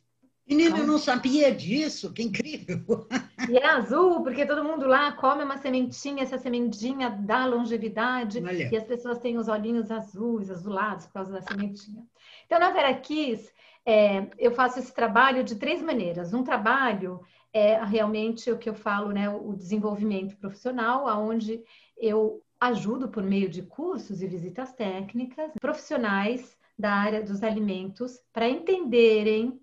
Menina, 0.48 0.78
eu 0.78 0.86
não 0.86 0.98
sabia 0.98 1.52
disso, 1.52 2.12
que 2.12 2.22
incrível! 2.22 3.08
E 3.48 3.58
é 3.58 3.66
azul, 3.66 4.22
porque 4.22 4.46
todo 4.46 4.62
mundo 4.62 4.86
lá 4.86 5.10
come 5.12 5.42
uma 5.42 5.58
sementinha, 5.58 6.22
essa 6.22 6.38
sementinha 6.38 7.10
dá 7.10 7.44
longevidade, 7.46 8.38
Olha. 8.38 8.70
e 8.72 8.76
as 8.76 8.84
pessoas 8.84 9.18
têm 9.18 9.38
os 9.38 9.48
olhinhos 9.48 9.90
azuis, 9.90 10.50
azulados, 10.50 11.06
por 11.06 11.14
causa 11.14 11.32
da 11.32 11.42
sementinha. 11.42 12.02
Então, 12.46 12.60
na 12.60 12.70
Vera 12.70 12.94
Kiss, 12.94 13.50
é, 13.84 14.28
eu 14.38 14.52
faço 14.52 14.78
esse 14.78 14.94
trabalho 14.94 15.42
de 15.42 15.56
três 15.56 15.82
maneiras. 15.82 16.32
Um 16.32 16.44
trabalho 16.44 17.20
é 17.52 17.82
realmente 17.84 18.50
o 18.50 18.58
que 18.58 18.68
eu 18.68 18.74
falo, 18.74 19.10
né, 19.12 19.28
o 19.28 19.52
desenvolvimento 19.52 20.36
profissional, 20.36 21.08
aonde 21.08 21.62
eu 21.96 22.42
ajudo 22.60 23.08
por 23.08 23.22
meio 23.22 23.48
de 23.48 23.62
cursos 23.62 24.22
e 24.22 24.26
visitas 24.26 24.72
técnicas 24.72 25.52
profissionais 25.60 26.56
da 26.78 26.92
área 26.92 27.22
dos 27.22 27.42
alimentos 27.42 28.20
para 28.32 28.48
entenderem 28.48 29.60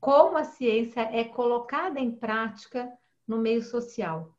como 0.00 0.36
a 0.36 0.44
ciência 0.44 1.00
é 1.00 1.24
colocada 1.24 1.98
em 1.98 2.10
prática 2.10 2.90
no 3.26 3.38
meio 3.38 3.62
social. 3.62 4.34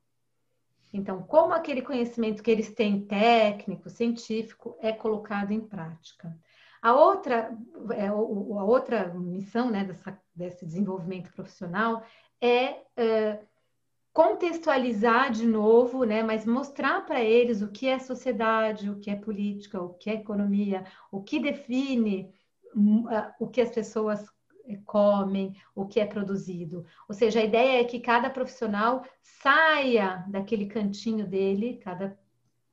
Então, 0.91 1.21
como 1.21 1.53
aquele 1.53 1.81
conhecimento 1.81 2.41
que 2.41 2.49
eles 2.49 2.73
têm 2.73 3.05
técnico, 3.05 3.89
científico, 3.89 4.75
é 4.81 4.91
colocado 4.91 5.51
em 5.51 5.59
prática. 5.59 6.35
A 6.81 6.93
outra, 6.93 7.55
é, 7.91 8.07
a 8.07 8.13
outra 8.13 9.13
missão 9.13 9.69
né, 9.69 9.83
dessa, 9.83 10.19
desse 10.33 10.65
desenvolvimento 10.65 11.31
profissional 11.33 12.03
é, 12.41 12.81
é 12.95 13.39
contextualizar 14.11 15.31
de 15.31 15.45
novo, 15.45 16.03
né, 16.03 16.23
mas 16.23 16.45
mostrar 16.45 17.05
para 17.05 17.21
eles 17.21 17.61
o 17.61 17.69
que 17.69 17.87
é 17.87 17.99
sociedade, 17.99 18.89
o 18.89 18.99
que 18.99 19.11
é 19.11 19.15
política, 19.15 19.79
o 19.81 19.93
que 19.93 20.09
é 20.09 20.15
economia, 20.15 20.85
o 21.11 21.21
que 21.21 21.39
define 21.39 22.33
hum, 22.75 23.05
o 23.39 23.47
que 23.47 23.61
as 23.61 23.69
pessoas 23.69 24.25
comem, 24.77 25.55
o 25.75 25.85
que 25.85 25.99
é 25.99 26.05
produzido. 26.05 26.85
Ou 27.07 27.15
seja, 27.15 27.39
a 27.39 27.43
ideia 27.43 27.81
é 27.81 27.83
que 27.83 27.99
cada 27.99 28.29
profissional 28.29 29.03
saia 29.21 30.25
daquele 30.27 30.67
cantinho 30.67 31.27
dele, 31.27 31.79
cada 31.83 32.17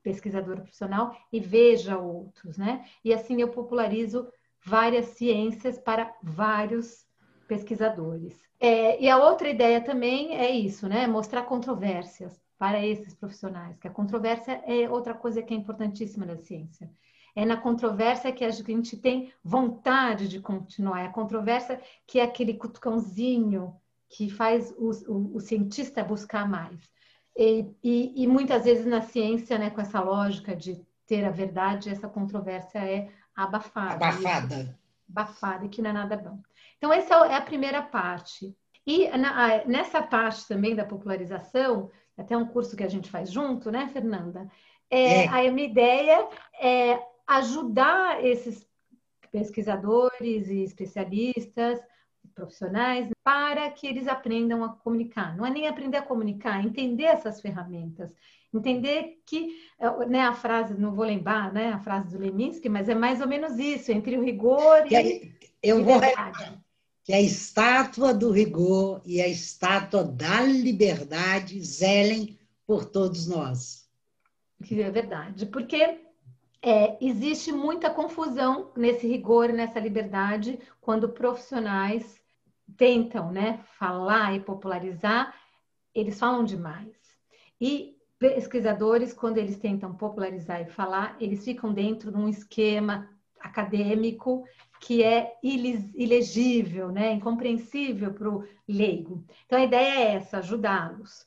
pesquisador 0.03 0.61
profissional 0.61 1.15
e 1.31 1.39
veja 1.39 1.97
outros, 1.97 2.57
né? 2.57 2.85
E 3.03 3.13
assim 3.13 3.41
eu 3.41 3.49
popularizo 3.49 4.27
várias 4.65 5.05
ciências 5.07 5.77
para 5.77 6.15
vários 6.23 7.05
pesquisadores. 7.47 8.41
É, 8.59 9.01
e 9.01 9.09
a 9.09 9.17
outra 9.17 9.49
ideia 9.49 9.81
também 9.81 10.35
é 10.35 10.49
isso, 10.49 10.87
né? 10.87 11.07
Mostrar 11.07 11.43
controvérsias 11.43 12.41
para 12.57 12.83
esses 12.85 13.13
profissionais, 13.13 13.77
que 13.77 13.87
a 13.87 13.91
controvérsia 13.91 14.63
é 14.65 14.89
outra 14.89 15.13
coisa 15.13 15.43
que 15.43 15.53
é 15.53 15.57
importantíssima 15.57 16.25
na 16.25 16.37
ciência. 16.37 16.89
É 17.37 17.45
na 17.45 17.55
controvérsia 17.55 18.31
que 18.31 18.43
a 18.43 18.49
gente 18.49 18.97
tem 18.97 19.31
vontade 19.43 20.27
de 20.27 20.39
continuar. 20.39 21.01
É 21.01 21.05
a 21.05 21.11
controvérsia 21.11 21.79
que 22.07 22.19
é 22.19 22.23
aquele 22.23 22.55
cutucãozinho 22.55 23.75
que 24.09 24.27
faz 24.27 24.71
o, 24.71 24.89
o, 25.07 25.35
o 25.35 25.39
cientista 25.39 26.03
buscar 26.03 26.49
mais. 26.49 26.89
E, 27.37 27.67
e, 27.83 28.23
e, 28.23 28.25
muitas 28.25 28.65
vezes 28.65 28.87
na 28.87 29.01
ciência, 29.01 29.59
né, 29.59 29.69
com 29.69 29.79
essa 29.79 29.99
lógica 29.99 30.55
de 30.55 30.83
ter 31.05 31.25
a 31.25 31.29
verdade, 31.29 31.91
essa 31.91 32.07
controvérsia 32.07 32.79
é 32.79 33.07
abafada. 33.35 34.07
Abafada. 34.07 34.79
abafada, 35.07 35.67
que 35.67 35.79
não 35.79 35.91
é 35.91 35.93
nada 35.93 36.17
bom. 36.17 36.39
Então, 36.79 36.91
essa 36.91 37.13
é 37.27 37.35
a 37.35 37.41
primeira 37.41 37.83
parte. 37.83 38.51
E 38.83 39.15
na, 39.15 39.63
nessa 39.65 40.01
parte 40.01 40.47
também 40.47 40.75
da 40.75 40.85
popularização, 40.85 41.91
até 42.17 42.35
um 42.35 42.47
curso 42.47 42.75
que 42.75 42.83
a 42.83 42.89
gente 42.89 43.11
faz 43.11 43.31
junto, 43.31 43.69
né, 43.69 43.87
Fernanda? 43.93 44.49
É, 44.89 45.25
é. 45.25 45.27
A 45.27 45.51
minha 45.51 45.67
ideia 45.67 46.27
é 46.59 46.99
ajudar 47.27 48.23
esses 48.23 48.65
pesquisadores 49.31 50.47
e 50.47 50.63
especialistas 50.63 51.79
profissionais 52.33 53.09
para 53.23 53.69
que 53.71 53.87
eles 53.87 54.07
aprendam 54.07 54.63
a 54.63 54.69
comunicar. 54.69 55.35
Não 55.35 55.45
é 55.45 55.49
nem 55.49 55.67
aprender 55.67 55.97
a 55.97 56.01
comunicar, 56.01 56.59
é 56.59 56.67
entender 56.67 57.05
essas 57.05 57.41
ferramentas. 57.41 58.11
Entender 58.53 59.21
que, 59.25 59.55
né, 60.07 60.21
a 60.21 60.33
frase, 60.33 60.73
não 60.73 60.93
vou 60.93 61.05
lembrar, 61.05 61.51
né, 61.51 61.73
a 61.73 61.79
frase 61.79 62.15
do 62.15 62.23
Leminski, 62.23 62.69
mas 62.69 62.87
é 62.87 62.95
mais 62.95 63.19
ou 63.21 63.27
menos 63.27 63.59
isso, 63.59 63.91
entre 63.91 64.17
o 64.17 64.23
rigor 64.23 64.85
e, 64.89 64.95
e 64.95 65.33
eu 65.61 65.83
vou 65.83 65.99
que 67.03 67.13
a 67.13 67.21
estátua 67.21 68.13
do 68.13 68.31
rigor 68.31 69.01
e 69.05 69.21
a 69.21 69.27
estátua 69.27 70.03
da 70.03 70.41
liberdade 70.41 71.63
zelem 71.63 72.37
por 72.65 72.83
todos 72.83 73.27
nós. 73.27 73.87
Que 74.63 74.81
é 74.81 74.91
verdade, 74.91 75.45
porque 75.45 76.06
é, 76.61 76.97
existe 76.99 77.51
muita 77.51 77.89
confusão 77.89 78.71
nesse 78.75 79.07
rigor, 79.07 79.49
nessa 79.49 79.79
liberdade, 79.79 80.59
quando 80.81 81.09
profissionais 81.09 82.19
tentam 82.75 83.31
né, 83.31 83.59
falar 83.77 84.35
e 84.35 84.39
popularizar, 84.39 85.33
eles 85.93 86.19
falam 86.19 86.43
demais. 86.43 86.95
E 87.59 87.95
pesquisadores, 88.19 89.13
quando 89.13 89.37
eles 89.37 89.57
tentam 89.57 89.93
popularizar 89.93 90.61
e 90.61 90.65
falar, 90.65 91.15
eles 91.19 91.43
ficam 91.43 91.71
dentro 91.71 92.11
de 92.11 92.17
um 92.17 92.27
esquema 92.27 93.09
acadêmico 93.39 94.43
que 94.79 95.03
é 95.03 95.35
ilegível, 95.43 96.91
né, 96.91 97.13
incompreensível 97.13 98.13
para 98.13 98.29
o 98.29 98.47
leigo. 98.67 99.23
Então, 99.45 99.59
a 99.59 99.63
ideia 99.63 99.99
é 99.99 100.15
essa, 100.15 100.37
ajudá-los. 100.37 101.26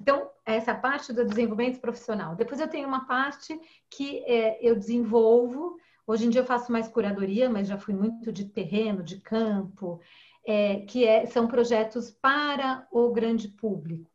Então, 0.00 0.30
essa 0.44 0.74
parte 0.74 1.12
do 1.12 1.24
desenvolvimento 1.24 1.80
profissional. 1.80 2.36
Depois 2.36 2.60
eu 2.60 2.68
tenho 2.68 2.86
uma 2.86 3.06
parte 3.06 3.58
que 3.90 4.18
é, 4.24 4.58
eu 4.66 4.76
desenvolvo. 4.76 5.76
Hoje 6.06 6.26
em 6.26 6.30
dia 6.30 6.40
eu 6.40 6.46
faço 6.46 6.70
mais 6.72 6.88
curadoria, 6.88 7.50
mas 7.50 7.68
já 7.68 7.76
fui 7.76 7.94
muito 7.94 8.32
de 8.32 8.46
terreno, 8.46 9.02
de 9.02 9.20
campo, 9.20 10.00
é, 10.46 10.80
que 10.80 11.04
é, 11.04 11.26
são 11.26 11.46
projetos 11.46 12.10
para 12.10 12.86
o 12.90 13.10
grande 13.12 13.48
público. 13.48 14.10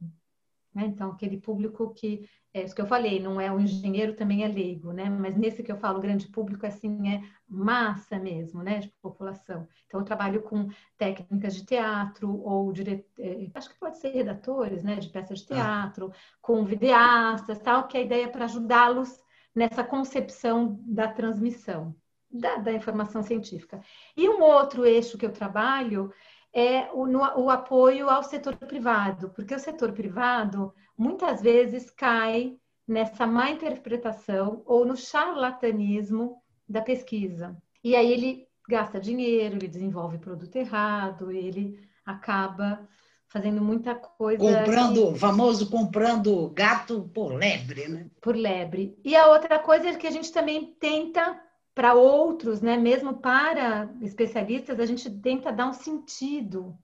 Né? 0.73 0.85
Então, 0.85 1.11
aquele 1.11 1.37
público 1.37 1.93
que, 1.93 2.27
é 2.53 2.63
isso 2.63 2.73
que 2.73 2.81
eu 2.81 2.87
falei, 2.87 3.19
não 3.19 3.39
é 3.39 3.51
o 3.51 3.59
engenheiro, 3.59 4.15
também 4.15 4.43
é 4.43 4.47
leigo, 4.47 4.91
né? 4.91 5.09
Mas 5.09 5.35
nesse 5.35 5.61
que 5.61 5.71
eu 5.71 5.77
falo, 5.77 6.01
grande 6.01 6.27
público, 6.27 6.65
assim, 6.65 7.13
é 7.13 7.21
massa 7.47 8.17
mesmo, 8.17 8.63
né? 8.63 8.79
De 8.79 8.89
população. 9.01 9.67
Então, 9.85 9.99
eu 9.99 10.05
trabalho 10.05 10.41
com 10.41 10.69
técnicas 10.97 11.55
de 11.55 11.65
teatro 11.65 12.41
ou 12.41 12.71
dire... 12.73 13.05
É, 13.19 13.49
acho 13.53 13.69
que 13.69 13.79
pode 13.79 13.97
ser 13.97 14.09
redatores, 14.09 14.83
né? 14.83 14.95
De 14.95 15.09
peças 15.09 15.39
de 15.39 15.53
ah. 15.53 15.55
teatro, 15.55 16.11
ah. 16.11 16.17
com 16.41 16.65
videastas, 16.65 17.59
tal, 17.59 17.87
que 17.87 17.97
a 17.97 18.01
ideia 18.01 18.25
é 18.25 18.29
para 18.29 18.45
ajudá-los 18.45 19.21
nessa 19.55 19.83
concepção 19.83 20.79
da 20.81 21.07
transmissão 21.07 21.95
da, 22.33 22.55
da 22.57 22.73
informação 22.73 23.21
científica. 23.21 23.79
E 24.17 24.27
um 24.27 24.41
outro 24.41 24.85
eixo 24.85 25.17
que 25.17 25.25
eu 25.25 25.31
trabalho 25.31 26.11
é 26.53 26.89
o, 26.93 27.07
no, 27.07 27.19
o 27.39 27.49
apoio 27.49 28.09
ao 28.09 28.23
setor 28.23 28.55
privado, 28.55 29.29
porque 29.29 29.55
o 29.55 29.59
setor 29.59 29.91
privado 29.91 30.73
muitas 30.97 31.41
vezes 31.41 31.89
cai 31.89 32.57
nessa 32.87 33.25
má 33.25 33.49
interpretação 33.49 34.61
ou 34.65 34.85
no 34.85 34.95
charlatanismo 34.95 36.37
da 36.67 36.81
pesquisa. 36.81 37.57
E 37.83 37.95
aí 37.95 38.11
ele 38.11 38.47
gasta 38.69 38.99
dinheiro, 38.99 39.55
ele 39.55 39.67
desenvolve 39.67 40.17
produto 40.17 40.55
errado, 40.55 41.31
ele 41.31 41.79
acaba 42.05 42.87
fazendo 43.27 43.61
muita 43.61 43.95
coisa. 43.95 44.39
Comprando, 44.39 45.13
que... 45.13 45.19
famoso 45.19 45.69
comprando 45.69 46.49
gato 46.49 47.09
por 47.13 47.33
lebre, 47.33 47.87
né? 47.87 48.07
Por 48.21 48.35
lebre. 48.35 48.95
E 49.03 49.15
a 49.15 49.27
outra 49.27 49.57
coisa 49.57 49.89
é 49.89 49.95
que 49.95 50.05
a 50.05 50.11
gente 50.11 50.31
também 50.31 50.75
tenta, 50.79 51.39
para 51.73 51.93
outros, 51.93 52.61
né, 52.61 52.77
mesmo 52.77 53.15
para 53.15 53.89
especialistas, 54.01 54.79
a 54.79 54.85
gente 54.85 55.09
tenta 55.09 55.51
dar 55.51 55.67
um 55.67 55.73
sentido 55.73 56.77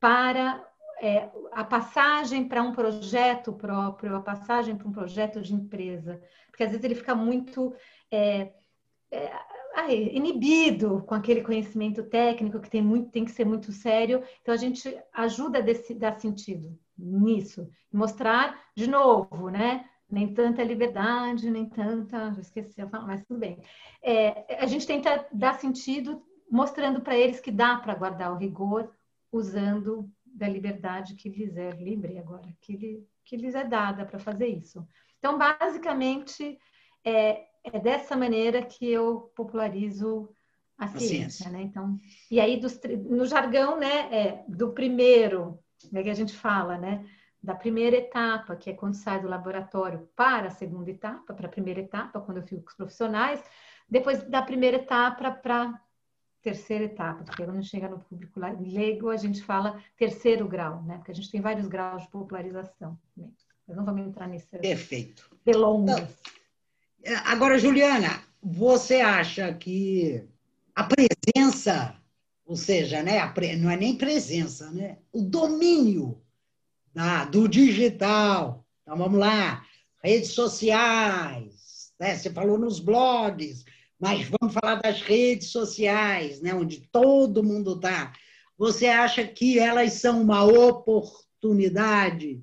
para 0.00 0.64
é, 1.00 1.30
a 1.52 1.62
passagem 1.62 2.48
para 2.48 2.62
um 2.62 2.72
projeto 2.72 3.52
próprio, 3.52 4.16
a 4.16 4.20
passagem 4.20 4.76
para 4.76 4.88
um 4.88 4.92
projeto 4.92 5.40
de 5.40 5.54
empresa. 5.54 6.20
Porque 6.48 6.64
às 6.64 6.70
vezes 6.70 6.84
ele 6.84 6.94
fica 6.94 7.14
muito. 7.14 7.74
É, 8.10 8.52
é, 9.10 9.56
inibido 9.94 11.02
com 11.02 11.14
aquele 11.14 11.42
conhecimento 11.42 12.02
técnico 12.02 12.60
que 12.60 12.70
tem, 12.70 12.82
muito, 12.82 13.10
tem 13.10 13.24
que 13.24 13.30
ser 13.30 13.44
muito 13.44 13.72
sério. 13.72 14.22
Então, 14.40 14.54
a 14.54 14.56
gente 14.56 14.96
ajuda 15.12 15.58
a 15.58 15.94
dar 15.98 16.18
sentido 16.18 16.78
nisso. 16.96 17.68
Mostrar, 17.92 18.58
de 18.74 18.86
novo, 18.86 19.50
né? 19.50 19.84
Nem 20.08 20.32
tanta 20.32 20.62
liberdade, 20.62 21.50
nem 21.50 21.68
tanta. 21.68 22.32
Já 22.32 22.40
esqueci, 22.40 22.80
mas 23.04 23.24
tudo 23.24 23.40
bem. 23.40 23.58
É, 24.02 24.56
a 24.62 24.66
gente 24.66 24.86
tenta 24.86 25.26
dar 25.32 25.54
sentido 25.54 26.22
mostrando 26.50 27.00
para 27.00 27.16
eles 27.16 27.40
que 27.40 27.50
dá 27.50 27.76
para 27.76 27.94
guardar 27.94 28.32
o 28.32 28.38
rigor 28.38 28.92
usando 29.32 30.08
da 30.24 30.48
liberdade 30.48 31.14
que 31.14 31.28
lhes 31.28 31.56
é 31.56 31.70
livre 31.70 32.18
agora, 32.18 32.54
que, 32.60 32.76
lhe, 32.76 33.06
que 33.24 33.36
lhes 33.36 33.54
é 33.54 33.64
dada 33.64 34.04
para 34.04 34.18
fazer 34.18 34.46
isso. 34.46 34.86
Então, 35.18 35.38
basicamente, 35.38 36.58
é, 37.04 37.46
é 37.64 37.80
dessa 37.80 38.16
maneira 38.16 38.62
que 38.62 38.86
eu 38.86 39.32
popularizo 39.34 40.28
a 40.78 40.86
ciência, 40.88 41.06
a 41.06 41.08
ciência. 41.08 41.50
né? 41.50 41.62
Então, 41.62 41.98
e 42.30 42.38
aí 42.38 42.60
dos, 42.60 42.78
no 43.08 43.24
jargão, 43.24 43.78
né, 43.78 44.14
é, 44.14 44.44
do 44.46 44.72
primeiro, 44.72 45.58
né, 45.90 46.02
que 46.02 46.10
a 46.10 46.14
gente 46.14 46.34
fala, 46.34 46.76
né, 46.76 47.04
da 47.46 47.54
primeira 47.54 47.96
etapa, 47.96 48.56
que 48.56 48.70
é 48.70 48.72
quando 48.72 48.94
sai 48.94 49.20
do 49.20 49.28
laboratório 49.28 50.08
para 50.16 50.48
a 50.48 50.50
segunda 50.50 50.90
etapa, 50.90 51.32
para 51.32 51.46
a 51.46 51.50
primeira 51.50 51.78
etapa, 51.78 52.20
quando 52.20 52.38
eu 52.38 52.42
fico 52.42 52.62
com 52.62 52.70
os 52.70 52.74
profissionais, 52.74 53.40
depois 53.88 54.20
da 54.24 54.42
primeira 54.42 54.78
etapa 54.78 55.30
para 55.30 55.62
a 55.62 55.80
terceira 56.42 56.86
etapa, 56.86 57.22
porque 57.22 57.44
quando 57.44 57.62
chega 57.62 57.88
no 57.88 58.00
público 58.00 58.40
leigo, 58.58 59.10
a 59.10 59.16
gente 59.16 59.44
fala 59.44 59.80
terceiro 59.96 60.48
grau, 60.48 60.82
né? 60.82 60.96
Porque 60.96 61.12
a 61.12 61.14
gente 61.14 61.30
tem 61.30 61.40
vários 61.40 61.68
graus 61.68 62.02
de 62.02 62.08
popularização. 62.08 62.98
Né? 63.16 63.28
Mas 63.64 63.76
não 63.76 63.84
vamos 63.84 64.04
entrar 64.04 64.26
nisso. 64.26 64.48
Perfeito. 64.50 65.30
Delongas. 65.44 66.00
Então, 67.00 67.16
Agora, 67.26 67.60
Juliana, 67.60 68.24
você 68.42 68.96
acha 68.96 69.54
que 69.54 70.24
a 70.74 70.82
presença, 70.82 71.96
ou 72.44 72.56
seja, 72.56 73.04
né, 73.04 73.20
não 73.56 73.70
é 73.70 73.76
nem 73.76 73.96
presença, 73.96 74.68
né, 74.72 74.98
o 75.12 75.22
domínio 75.22 76.20
da, 76.96 77.26
do 77.26 77.46
digital, 77.46 78.64
então 78.80 78.96
vamos 78.96 79.20
lá, 79.20 79.62
redes 80.02 80.30
sociais, 80.32 81.92
né, 82.00 82.16
você 82.16 82.30
falou 82.30 82.56
nos 82.56 82.80
blogs, 82.80 83.66
mas 84.00 84.30
vamos 84.40 84.54
falar 84.54 84.76
das 84.76 85.02
redes 85.02 85.50
sociais, 85.50 86.40
né, 86.40 86.54
onde 86.54 86.88
todo 86.90 87.44
mundo 87.44 87.74
está. 87.74 88.14
Você 88.56 88.86
acha 88.86 89.26
que 89.26 89.58
elas 89.58 89.92
são 89.92 90.22
uma 90.22 90.42
oportunidade 90.44 92.42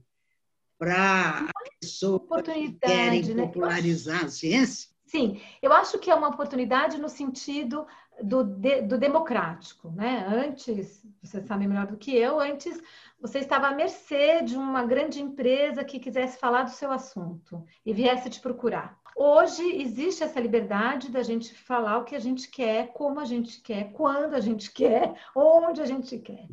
para 0.78 1.50
pessoas 1.82 2.22
que 2.44 2.74
querem 2.74 3.24
né? 3.24 3.42
popularizar 3.48 4.26
a 4.26 4.30
ciência? 4.30 4.94
Sim, 5.08 5.42
eu 5.64 5.74
acho 5.74 5.98
que 5.98 6.12
é 6.12 6.16
uma 6.16 6.30
oportunidade 6.30 7.00
no 7.00 7.10
sentido 7.10 7.88
do, 8.22 8.44
de, 8.44 8.82
do 8.84 8.98
democrático, 9.00 9.90
né? 9.92 10.26
Antes, 10.28 11.04
você 11.22 11.42
sabe 11.42 11.68
melhor 11.68 11.88
do 11.88 11.98
que 11.98 12.16
eu, 12.16 12.40
antes 12.40 12.80
você 13.24 13.40
estava 13.40 13.68
à 13.68 13.72
mercê 13.74 14.42
de 14.42 14.58
uma 14.58 14.84
grande 14.84 15.22
empresa 15.22 15.86
que 15.86 15.98
quisesse 15.98 16.38
falar 16.38 16.64
do 16.64 16.72
seu 16.72 16.92
assunto 16.92 17.64
e 17.86 17.94
viesse 17.94 18.30
te 18.30 18.42
procurar. 18.42 19.00
Hoje 19.16 19.64
existe 19.82 20.26
essa 20.26 20.42
liberdade 20.42 21.10
da 21.10 21.24
gente 21.24 21.54
falar 21.54 22.00
o 22.00 22.04
que 22.04 22.18
a 22.18 22.20
gente 22.20 22.50
quer, 22.50 22.92
como 22.92 23.22
a 23.22 23.26
gente 23.26 23.62
quer, 23.62 23.94
quando 23.94 24.34
a 24.34 24.42
gente 24.42 24.70
quer, 24.74 25.14
onde 25.34 25.82
a 25.82 25.86
gente 25.86 26.18
quer. 26.18 26.50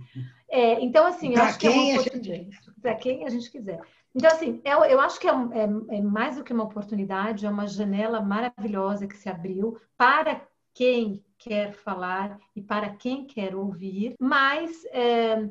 É, 0.48 0.80
então, 0.80 1.04
assim, 1.06 1.34
eu 1.34 1.42
acho 1.42 1.58
que 1.58 1.66
é 1.66 1.70
uma 1.70 2.00
oportunidade. 2.00 2.60
Para 2.80 2.94
quem 2.94 3.26
a 3.26 3.30
gente 3.30 3.50
quiser. 3.50 3.80
Então, 4.14 4.30
assim, 4.30 4.60
eu, 4.64 4.84
eu 4.84 5.00
acho 5.00 5.18
que 5.18 5.26
é, 5.26 5.32
é, 5.32 5.96
é, 5.96 6.02
mais 6.02 6.36
do 6.36 6.44
que 6.44 6.52
uma 6.52 6.64
oportunidade, 6.64 7.46
é 7.46 7.50
uma 7.50 7.66
janela 7.66 8.20
maravilhosa 8.20 9.08
que 9.08 9.16
se 9.16 9.28
abriu 9.28 9.76
para 9.96 10.40
quem 10.72 11.24
quer 11.36 11.72
falar 11.72 12.38
e 12.54 12.62
para 12.62 12.90
quem 12.90 13.24
quer 13.24 13.56
ouvir, 13.56 14.14
mas 14.20 14.84
é, 14.92 15.48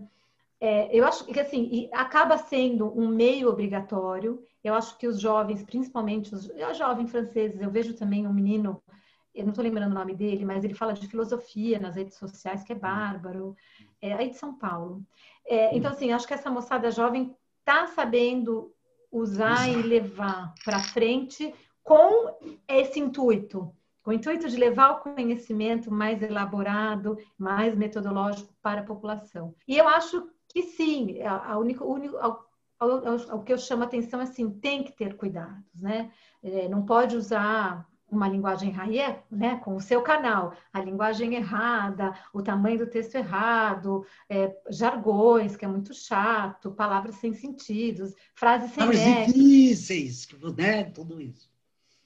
é, 0.61 0.93
eu 0.95 1.05
acho 1.05 1.25
que 1.25 1.39
assim 1.39 1.89
acaba 1.93 2.37
sendo 2.37 2.87
um 2.99 3.07
meio 3.07 3.49
obrigatório. 3.49 4.43
Eu 4.61 4.73
acho 4.73 4.97
que 4.97 5.07
os 5.07 5.19
jovens, 5.19 5.63
principalmente 5.63 6.35
os, 6.35 6.49
os 6.49 6.77
jovens 6.77 7.09
franceses, 7.09 7.61
eu 7.61 7.71
vejo 7.71 7.93
também 7.93 8.27
um 8.27 8.33
menino, 8.33 8.81
eu 9.33 9.43
não 9.43 9.51
estou 9.51 9.63
lembrando 9.63 9.91
o 9.91 9.95
nome 9.95 10.13
dele, 10.13 10.43
mas 10.43 10.63
ele 10.63 10.73
fala 10.73 10.93
de 10.93 11.07
filosofia 11.07 11.79
nas 11.79 11.95
redes 11.95 12.17
sociais, 12.17 12.63
que 12.63 12.73
é 12.73 12.75
bárbaro, 12.75 13.55
é 14.01 14.13
aí 14.13 14.29
de 14.29 14.37
São 14.37 14.53
Paulo. 14.53 15.01
É, 15.45 15.75
então, 15.75 15.91
assim, 15.91 16.11
acho 16.11 16.27
que 16.27 16.33
essa 16.33 16.51
moçada 16.51 16.91
jovem 16.91 17.33
está 17.59 17.87
sabendo 17.87 18.73
usar 19.11 19.69
e 19.69 19.81
levar 19.81 20.53
para 20.65 20.79
frente 20.79 21.53
com 21.81 22.37
esse 22.67 22.99
intuito, 22.99 23.73
com 24.03 24.11
o 24.11 24.13
intuito 24.13 24.47
de 24.49 24.57
levar 24.57 24.91
o 24.91 24.99
conhecimento 24.99 25.89
mais 25.89 26.21
elaborado, 26.21 27.17
mais 27.37 27.75
metodológico 27.75 28.53
para 28.61 28.81
a 28.81 28.85
população. 28.85 29.55
E 29.67 29.77
eu 29.77 29.87
acho 29.87 30.29
que 30.49 30.63
sim, 30.63 31.21
a, 31.21 31.57
única, 31.57 31.85
o 31.85 33.43
que 33.43 33.53
eu 33.53 33.57
chamo 33.57 33.83
a 33.83 33.85
atenção 33.85 34.19
é 34.19 34.23
assim, 34.23 34.49
tem 34.49 34.83
que 34.83 34.91
ter 34.91 35.15
cuidados, 35.15 35.81
né? 35.81 36.11
É, 36.43 36.67
não 36.67 36.85
pode 36.85 37.15
usar 37.15 37.87
uma 38.11 38.27
linguagem 38.27 38.71
raia, 38.71 39.23
né, 39.29 39.57
com 39.57 39.75
o 39.75 39.81
seu 39.81 40.01
canal, 40.01 40.53
a 40.73 40.81
linguagem 40.81 41.35
errada, 41.35 42.13
o 42.33 42.41
tamanho 42.41 42.79
do 42.79 42.87
texto 42.87 43.13
errado, 43.13 44.03
é, 44.27 44.55
jargões, 44.69 45.55
que 45.55 45.63
é 45.63 45.67
muito 45.67 45.93
chato, 45.93 46.71
palavras 46.71 47.15
sem 47.15 47.33
sentidos, 47.33 48.15
frases 48.33 48.71
sem 48.71 48.79
Palavras 48.79 49.27
difíceis, 49.27 50.27
né, 50.57 50.85
tudo 50.85 51.21
isso. 51.21 51.49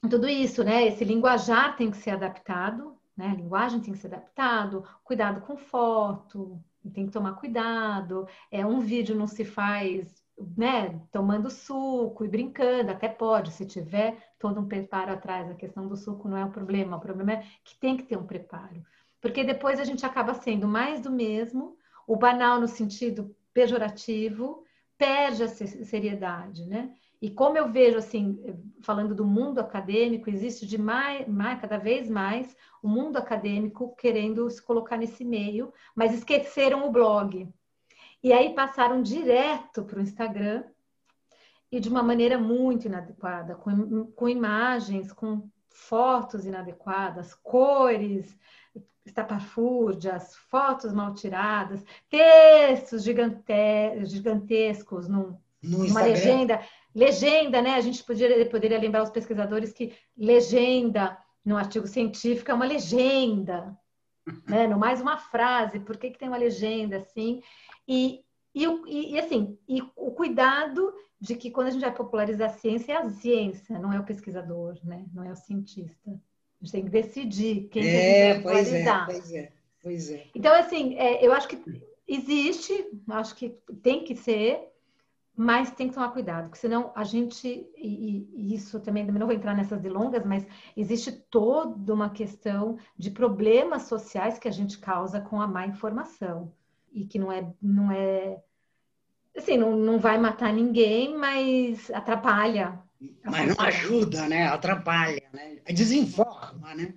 Tudo 0.10 0.28
isso, 0.28 0.62
né, 0.62 0.86
esse 0.86 1.06
linguajar 1.06 1.78
tem 1.78 1.90
que 1.90 1.98
ser 1.98 2.12
adaptado, 2.12 2.98
né, 3.16 3.30
a 3.30 3.36
linguagem 3.36 3.80
tem 3.80 3.94
que 3.94 4.00
ser 4.00 4.08
adaptado, 4.08 4.84
cuidado 5.06 5.40
com 5.42 5.56
foto, 5.56 6.62
tem 6.90 7.06
que 7.06 7.12
tomar 7.12 7.34
cuidado, 7.34 8.28
é, 8.52 8.66
um 8.66 8.80
vídeo 8.80 9.16
não 9.16 9.28
se 9.28 9.46
faz 9.46 10.24
né, 10.58 11.00
tomando 11.12 11.50
suco 11.50 12.26
e 12.26 12.28
brincando, 12.28 12.92
até 12.92 13.08
pode, 13.08 13.52
se 13.52 13.66
tiver 13.66 14.18
todo 14.40 14.60
um 14.60 14.68
preparo 14.68 15.12
atrás. 15.12 15.50
A 15.50 15.56
questão 15.56 15.88
do 15.88 15.96
suco 15.96 16.28
não 16.28 16.38
é 16.38 16.46
o 16.46 16.52
problema, 16.52 16.98
o 16.98 17.00
problema 17.00 17.34
é 17.34 17.46
que 17.64 17.78
tem 17.80 17.96
que 17.96 18.04
ter 18.04 18.18
um 18.18 18.26
preparo. 18.26 18.84
Porque 19.22 19.44
depois 19.44 19.80
a 19.80 19.86
gente 19.86 20.06
acaba 20.06 20.34
sendo 20.34 20.68
mais 20.68 21.00
do 21.02 21.12
mesmo, 21.12 21.78
o 22.08 22.16
banal 22.16 22.60
no 22.60 22.68
sentido 22.68 23.36
pejorativo, 23.54 24.64
perde 24.98 25.44
a 25.44 25.48
seriedade, 25.48 26.66
né? 26.66 26.94
E 27.24 27.30
como 27.30 27.58
eu 27.58 27.72
vejo, 27.72 27.98
assim, 27.98 28.38
falando 28.82 29.16
do 29.16 29.24
mundo 29.24 29.60
acadêmico, 29.60 30.30
existe 30.30 30.68
de 30.68 30.78
mais, 30.78 31.26
mais, 31.26 31.58
cada 31.62 31.78
vez 31.78 32.10
mais 32.10 32.54
o 32.82 32.90
mundo 32.90 33.16
acadêmico 33.16 33.96
querendo 33.96 34.50
se 34.50 34.62
colocar 34.62 34.98
nesse 34.98 35.24
meio, 35.24 35.72
mas 35.96 36.14
esqueceram 36.14 36.86
o 36.86 36.92
blog. 36.92 37.48
E 38.22 38.34
aí 38.34 38.54
passaram 38.54 39.02
direto 39.02 39.86
para 39.86 40.00
o 40.00 40.02
Instagram 40.02 40.66
e 41.72 41.80
de 41.80 41.88
uma 41.88 42.04
maneira 42.04 42.38
muito 42.38 42.88
inadequada, 42.88 43.56
com, 43.56 44.06
com 44.08 44.28
imagens, 44.28 45.14
com 45.14 45.50
fotos 45.70 46.46
inadequadas, 46.46 47.34
cores 47.36 48.38
estapafúrdias, 49.06 50.36
fotos 50.50 50.92
mal 50.92 51.14
tiradas, 51.14 51.86
textos 52.10 53.02
gigante, 53.02 53.46
gigantescos 54.08 55.08
num, 55.08 55.38
numa 55.64 56.02
legenda. 56.02 56.60
Legenda, 56.96 57.62
né? 57.62 57.76
A 57.76 57.82
gente 57.82 58.04
poderia, 58.04 58.46
poderia 58.50 58.80
lembrar 58.80 59.04
os 59.04 59.10
pesquisadores 59.10 59.74
que 59.74 59.94
legenda 60.18 61.18
no 61.44 61.58
artigo 61.58 61.88
científico 61.88 62.52
é 62.52 62.54
uma 62.54 62.66
legenda, 62.66 63.78
né? 64.48 64.68
Não 64.68 64.80
mais 64.80 65.02
uma 65.02 65.18
frase. 65.18 65.80
Por 65.80 65.98
que, 65.98 66.12
que 66.12 66.20
tem 66.20 66.28
uma 66.28 66.38
legenda 66.38 66.98
assim? 66.98 67.42
E, 67.88 68.24
e, 68.56 68.66
e, 68.88 69.20
assim, 69.20 69.58
e 69.68 69.82
o 69.96 70.12
cuidado 70.12 70.94
de 71.20 71.36
que 71.36 71.50
quando 71.50 71.68
a 71.68 71.72
gente 71.72 71.82
vai 71.82 71.94
popularizar 71.94 72.50
a 72.50 72.54
ciência, 72.54 72.94
é 72.94 72.98
a 72.98 73.10
ciência, 73.10 73.80
não 73.80 73.94
é 73.94 74.00
o 74.00 74.04
pesquisador, 74.04 74.78
né? 74.84 75.06
não 75.14 75.24
é 75.24 75.32
o 75.32 75.36
cientista. 75.36 76.12
A 76.12 76.66
gente 76.66 76.72
tem 76.72 76.84
que 76.84 76.90
decidir 76.90 77.70
quem 77.70 77.88
é, 77.88 78.32
a 78.32 78.34
gente 78.34 78.44
vai 78.44 78.56
popularizar. 78.64 79.06
Pois 79.06 79.18
é, 79.18 79.22
pois 79.22 79.34
é, 79.34 79.52
pois 79.82 80.12
é. 80.12 80.28
Então, 80.36 80.54
assim, 80.54 80.96
é, 80.96 81.26
eu 81.26 81.32
acho 81.32 81.48
que 81.48 81.64
existe, 82.08 82.86
acho 83.10 83.36
que 83.36 83.58
tem 83.82 84.04
que 84.04 84.16
ser, 84.16 84.60
mas 85.36 85.72
tem 85.72 85.88
que 85.88 85.96
tomar 85.96 86.10
cuidado, 86.10 86.44
porque 86.46 86.60
senão 86.60 86.92
a 86.96 87.04
gente, 87.04 87.48
e, 87.76 88.28
e, 88.36 88.54
isso 88.54 88.80
também, 88.80 89.04
não 89.06 89.26
vou 89.26 89.36
entrar 89.36 89.56
nessas 89.56 89.82
delongas, 89.82 90.24
mas 90.24 90.46
existe 90.78 91.12
toda 91.12 91.94
uma 91.94 92.12
questão 92.12 92.78
de 92.96 93.10
problemas 93.10 93.84
sociais 93.84 94.38
que 94.38 94.48
a 94.48 94.52
gente 94.52 94.78
causa 94.78 95.20
com 95.20 95.42
a 95.42 95.48
má 95.48 95.66
informação 95.66 96.54
e 96.92 97.06
que 97.06 97.18
não 97.18 97.32
é, 97.32 97.52
não 97.60 97.92
é, 97.92 98.38
assim, 99.36 99.58
não, 99.58 99.76
não 99.76 99.98
vai 99.98 100.20
matar 100.20 100.54
ninguém, 100.54 101.18
mas 101.18 101.90
atrapalha. 101.90 102.80
Mas 103.26 103.56
não 103.56 103.66
ajuda, 103.66 104.28
né? 104.28 104.48
Atrapalha, 104.48 105.24
né? 105.34 105.58
Desinforma, 105.74 106.76
né? 106.76 106.94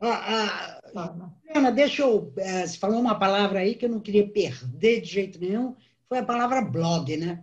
Ah, 0.00 0.80
ah, 0.94 1.30
Ana, 1.54 1.72
deixa 1.72 2.02
eu. 2.02 2.32
É, 2.36 2.66
você 2.66 2.78
falou 2.78 3.00
uma 3.00 3.18
palavra 3.18 3.60
aí 3.60 3.74
que 3.74 3.86
eu 3.86 3.88
não 3.88 4.00
queria 4.00 4.28
perder 4.30 5.00
de 5.00 5.08
jeito 5.08 5.40
nenhum, 5.40 5.74
foi 6.08 6.18
a 6.18 6.24
palavra 6.24 6.60
blog, 6.62 7.16
né? 7.16 7.42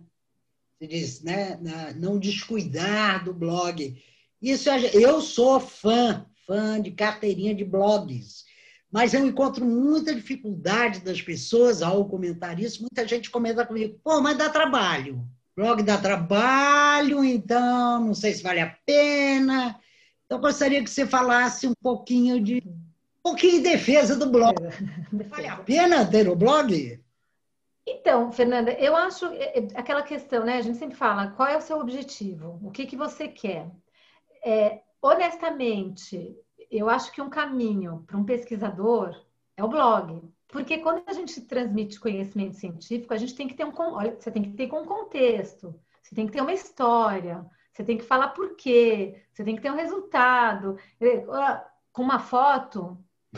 Você 0.78 0.86
diz, 0.86 1.22
né? 1.22 1.58
Não 1.96 2.18
descuidar 2.18 3.24
do 3.24 3.32
blog. 3.32 3.96
Isso 4.40 4.68
eu 4.70 5.20
sou 5.20 5.58
fã, 5.60 6.26
fã 6.46 6.80
de 6.80 6.90
carteirinha 6.90 7.54
de 7.54 7.64
blogs, 7.64 8.44
mas 8.90 9.14
eu 9.14 9.26
encontro 9.26 9.64
muita 9.64 10.14
dificuldade 10.14 11.00
das 11.00 11.20
pessoas 11.22 11.82
ao 11.82 12.08
comentar 12.08 12.60
isso. 12.60 12.82
Muita 12.82 13.06
gente 13.08 13.30
comenta 13.30 13.66
comigo, 13.66 13.98
pô, 14.04 14.20
mas 14.20 14.36
dá 14.36 14.48
trabalho. 14.48 15.26
Blog 15.56 15.82
dá 15.82 15.96
trabalho, 15.96 17.24
então 17.24 18.04
não 18.04 18.14
sei 18.14 18.32
se 18.32 18.42
vale 18.42 18.60
a 18.60 18.76
pena. 18.84 19.80
Então, 20.26 20.40
gostaria 20.40 20.82
que 20.82 20.90
você 20.90 21.06
falasse 21.06 21.66
um 21.66 21.74
pouquinho 21.80 22.42
de 22.42 22.62
um 23.24 23.30
pouquinho 23.30 23.62
de 23.62 23.70
defesa 23.70 24.16
do 24.16 24.30
blog. 24.30 24.54
Vale 25.30 25.48
a 25.48 25.56
pena 25.56 26.04
ter 26.04 26.28
o 26.28 26.36
blog? 26.36 27.00
Então, 27.86 28.32
Fernanda, 28.32 28.72
eu 28.72 28.96
acho 28.96 29.26
é, 29.26 29.58
é, 29.58 29.68
aquela 29.74 30.02
questão, 30.02 30.44
né? 30.44 30.56
A 30.56 30.62
gente 30.62 30.78
sempre 30.78 30.96
fala, 30.96 31.30
qual 31.32 31.48
é 31.48 31.56
o 31.56 31.60
seu 31.60 31.78
objetivo? 31.78 32.58
O 32.62 32.70
que, 32.70 32.86
que 32.86 32.96
você 32.96 33.28
quer? 33.28 33.70
É, 34.44 34.82
honestamente, 35.02 36.36
eu 36.70 36.88
acho 36.88 37.12
que 37.12 37.20
um 37.20 37.28
caminho 37.28 38.04
para 38.06 38.16
um 38.16 38.24
pesquisador 38.24 39.14
é 39.56 39.62
o 39.62 39.68
blog. 39.68 40.22
Porque 40.48 40.78
quando 40.78 41.02
a 41.06 41.12
gente 41.12 41.40
transmite 41.42 42.00
conhecimento 42.00 42.56
científico, 42.56 43.12
a 43.12 43.16
gente 43.16 43.34
tem 43.34 43.48
que 43.48 43.54
ter 43.54 43.64
um. 43.64 43.72
Olha, 43.76 44.16
você 44.18 44.30
tem 44.30 44.42
que 44.42 44.52
ter 44.52 44.72
um 44.72 44.84
contexto, 44.84 45.74
você 46.02 46.14
tem 46.14 46.26
que 46.26 46.32
ter 46.32 46.40
uma 46.40 46.52
história, 46.52 47.44
você 47.72 47.82
tem 47.82 47.98
que 47.98 48.04
falar 48.04 48.28
por 48.28 48.54
quê, 48.56 49.22
você 49.32 49.42
tem 49.42 49.56
que 49.56 49.62
ter 49.62 49.72
um 49.72 49.76
resultado. 49.76 50.78
Com 51.92 52.02
uma 52.02 52.20
foto, 52.20 52.96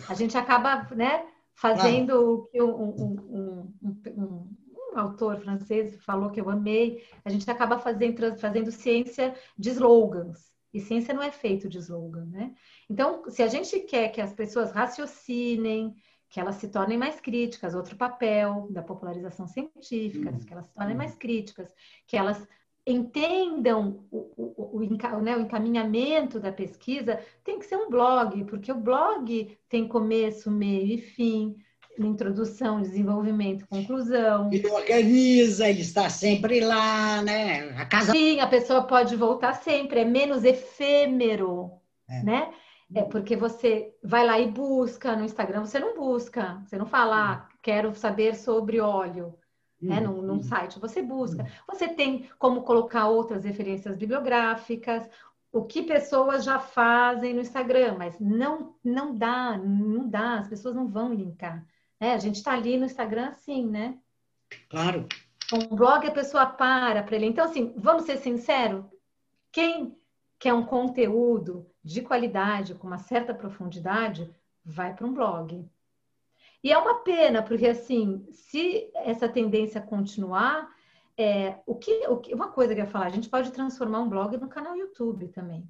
a 0.08 0.14
gente 0.14 0.36
acaba, 0.36 0.86
né? 0.94 1.26
Fazendo 1.56 2.34
o 2.34 2.46
que 2.46 2.62
um, 2.62 2.70
um, 2.70 3.72
um, 3.82 4.48
um, 4.94 4.98
autor 4.98 5.40
francês 5.40 5.96
falou 6.04 6.30
que 6.30 6.40
eu 6.40 6.48
amei, 6.48 7.04
a 7.24 7.30
gente 7.30 7.50
acaba 7.50 7.78
fazendo, 7.78 8.36
fazendo 8.38 8.70
ciência 8.70 9.34
de 9.58 9.70
slogans. 9.70 10.54
E 10.72 10.80
ciência 10.80 11.14
não 11.14 11.22
é 11.22 11.32
feito 11.32 11.68
de 11.68 11.78
slogan, 11.78 12.26
né? 12.26 12.54
Então, 12.88 13.24
se 13.30 13.42
a 13.42 13.46
gente 13.46 13.80
quer 13.80 14.10
que 14.10 14.20
as 14.20 14.34
pessoas 14.34 14.72
raciocinem, 14.72 15.94
que 16.28 16.38
elas 16.38 16.56
se 16.56 16.68
tornem 16.68 16.98
mais 16.98 17.18
críticas, 17.18 17.74
outro 17.74 17.96
papel 17.96 18.68
da 18.70 18.82
popularização 18.82 19.46
científica, 19.46 20.30
uhum. 20.30 20.38
que 20.40 20.52
elas 20.52 20.66
se 20.66 20.74
tornem 20.74 20.96
mais 20.96 21.14
críticas, 21.14 21.72
que 22.06 22.16
elas 22.16 22.46
entendam 22.86 24.06
o, 24.12 24.18
o, 24.36 24.76
o, 24.76 25.20
né, 25.20 25.36
o, 25.36 25.40
encaminhamento 25.40 26.38
da 26.38 26.52
pesquisa, 26.52 27.18
tem 27.42 27.58
que 27.58 27.66
ser 27.66 27.76
um 27.76 27.90
blog, 27.90 28.44
porque 28.44 28.70
o 28.70 28.80
blog 28.80 29.58
tem 29.68 29.88
começo, 29.88 30.50
meio 30.50 30.94
e 30.94 30.98
fim, 30.98 31.56
introdução, 31.98 32.80
desenvolvimento, 32.80 33.66
conclusão. 33.66 34.50
Ele 34.52 34.68
organiza, 34.68 35.68
ele 35.68 35.80
está 35.80 36.08
sempre 36.08 36.60
lá, 36.60 37.22
né? 37.22 37.74
A 37.76 37.86
casa... 37.86 38.12
Sim, 38.12 38.38
a 38.38 38.46
pessoa 38.46 38.82
pode 38.82 39.16
voltar 39.16 39.54
sempre, 39.54 40.00
é 40.00 40.04
menos 40.04 40.44
efêmero, 40.44 41.72
é. 42.08 42.22
né? 42.22 42.50
É 42.94 43.02
porque 43.02 43.34
você 43.34 43.92
vai 44.04 44.24
lá 44.24 44.38
e 44.38 44.48
busca 44.48 45.16
no 45.16 45.24
Instagram, 45.24 45.64
você 45.64 45.80
não 45.80 45.96
busca, 45.96 46.62
você 46.64 46.78
não 46.78 46.86
fala, 46.86 47.32
ah, 47.32 47.48
quero 47.60 47.92
saber 47.96 48.36
sobre 48.36 48.78
óleo 48.78 49.34
né, 49.80 50.00
num, 50.00 50.22
num, 50.22 50.34
uhum. 50.34 50.42
site, 50.42 50.78
você 50.78 51.02
busca. 51.02 51.42
Uhum. 51.42 51.48
Você 51.68 51.88
tem 51.88 52.28
como 52.38 52.62
colocar 52.62 53.08
outras 53.08 53.44
referências 53.44 53.96
bibliográficas, 53.96 55.08
o 55.52 55.64
que 55.64 55.82
pessoas 55.82 56.44
já 56.44 56.58
fazem 56.58 57.34
no 57.34 57.40
Instagram, 57.40 57.96
mas 57.98 58.18
não, 58.20 58.74
não 58.84 59.16
dá, 59.16 59.56
não 59.56 60.08
dá, 60.08 60.38
as 60.38 60.48
pessoas 60.48 60.74
não 60.74 60.86
vão 60.88 61.14
linkar. 61.14 61.64
Né? 62.00 62.14
A 62.14 62.18
gente 62.18 62.36
está 62.36 62.52
ali 62.52 62.76
no 62.76 62.84
Instagram 62.84 63.28
assim, 63.28 63.66
né? 63.66 63.98
Claro. 64.68 65.06
Um 65.52 65.74
blog 65.74 66.06
a 66.06 66.10
pessoa 66.10 66.46
para 66.46 67.02
para 67.02 67.16
ele. 67.16 67.26
Então, 67.26 67.44
assim, 67.44 67.72
vamos 67.76 68.04
ser 68.04 68.18
sinceros, 68.18 68.84
quem 69.52 69.96
quer 70.38 70.52
um 70.52 70.64
conteúdo 70.64 71.66
de 71.82 72.02
qualidade, 72.02 72.74
com 72.74 72.86
uma 72.86 72.98
certa 72.98 73.32
profundidade, 73.32 74.30
vai 74.64 74.92
para 74.92 75.06
um 75.06 75.14
blog. 75.14 75.66
E 76.66 76.72
é 76.72 76.76
uma 76.76 76.96
pena, 76.96 77.44
porque 77.44 77.68
assim, 77.68 78.26
se 78.32 78.90
essa 78.96 79.28
tendência 79.28 79.80
continuar, 79.80 80.68
é, 81.16 81.60
o 81.64 81.76
que, 81.76 81.92
o 82.08 82.16
que, 82.16 82.34
uma 82.34 82.50
coisa 82.50 82.74
que 82.74 82.80
eu 82.80 82.84
ia 82.84 82.90
falar, 82.90 83.06
a 83.06 83.10
gente 83.10 83.28
pode 83.28 83.52
transformar 83.52 84.00
um 84.00 84.08
blog 84.08 84.36
no 84.36 84.48
canal 84.48 84.76
YouTube 84.76 85.28
também. 85.28 85.64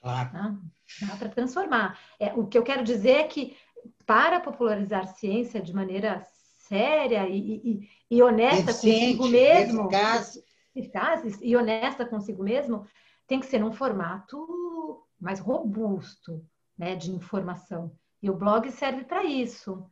Claro. 0.00 0.32
Tá? 0.32 0.56
Dá 1.02 1.16
para 1.16 1.28
transformar. 1.28 2.00
É, 2.18 2.32
o 2.32 2.46
que 2.46 2.56
eu 2.56 2.62
quero 2.62 2.82
dizer 2.82 3.10
é 3.10 3.24
que 3.24 3.58
para 4.06 4.40
popularizar 4.40 5.06
ciência 5.06 5.60
de 5.60 5.74
maneira 5.74 6.22
séria 6.66 7.28
e, 7.28 7.60
e, 7.62 7.90
e 8.10 8.22
honesta 8.22 8.70
Eficiente, 8.70 9.18
consigo 9.18 9.28
mesmo, 9.28 9.82
eficaz. 9.82 10.42
eficaz 10.74 11.38
e 11.42 11.54
honesta 11.54 12.06
consigo 12.06 12.42
mesmo, 12.42 12.86
tem 13.26 13.38
que 13.38 13.44
ser 13.44 13.58
num 13.58 13.70
formato 13.70 15.04
mais 15.20 15.40
robusto, 15.40 16.42
né, 16.78 16.96
de 16.96 17.10
informação. 17.10 17.92
E 18.22 18.30
o 18.30 18.34
blog 18.34 18.70
serve 18.70 19.04
para 19.04 19.22
isso. 19.22 19.86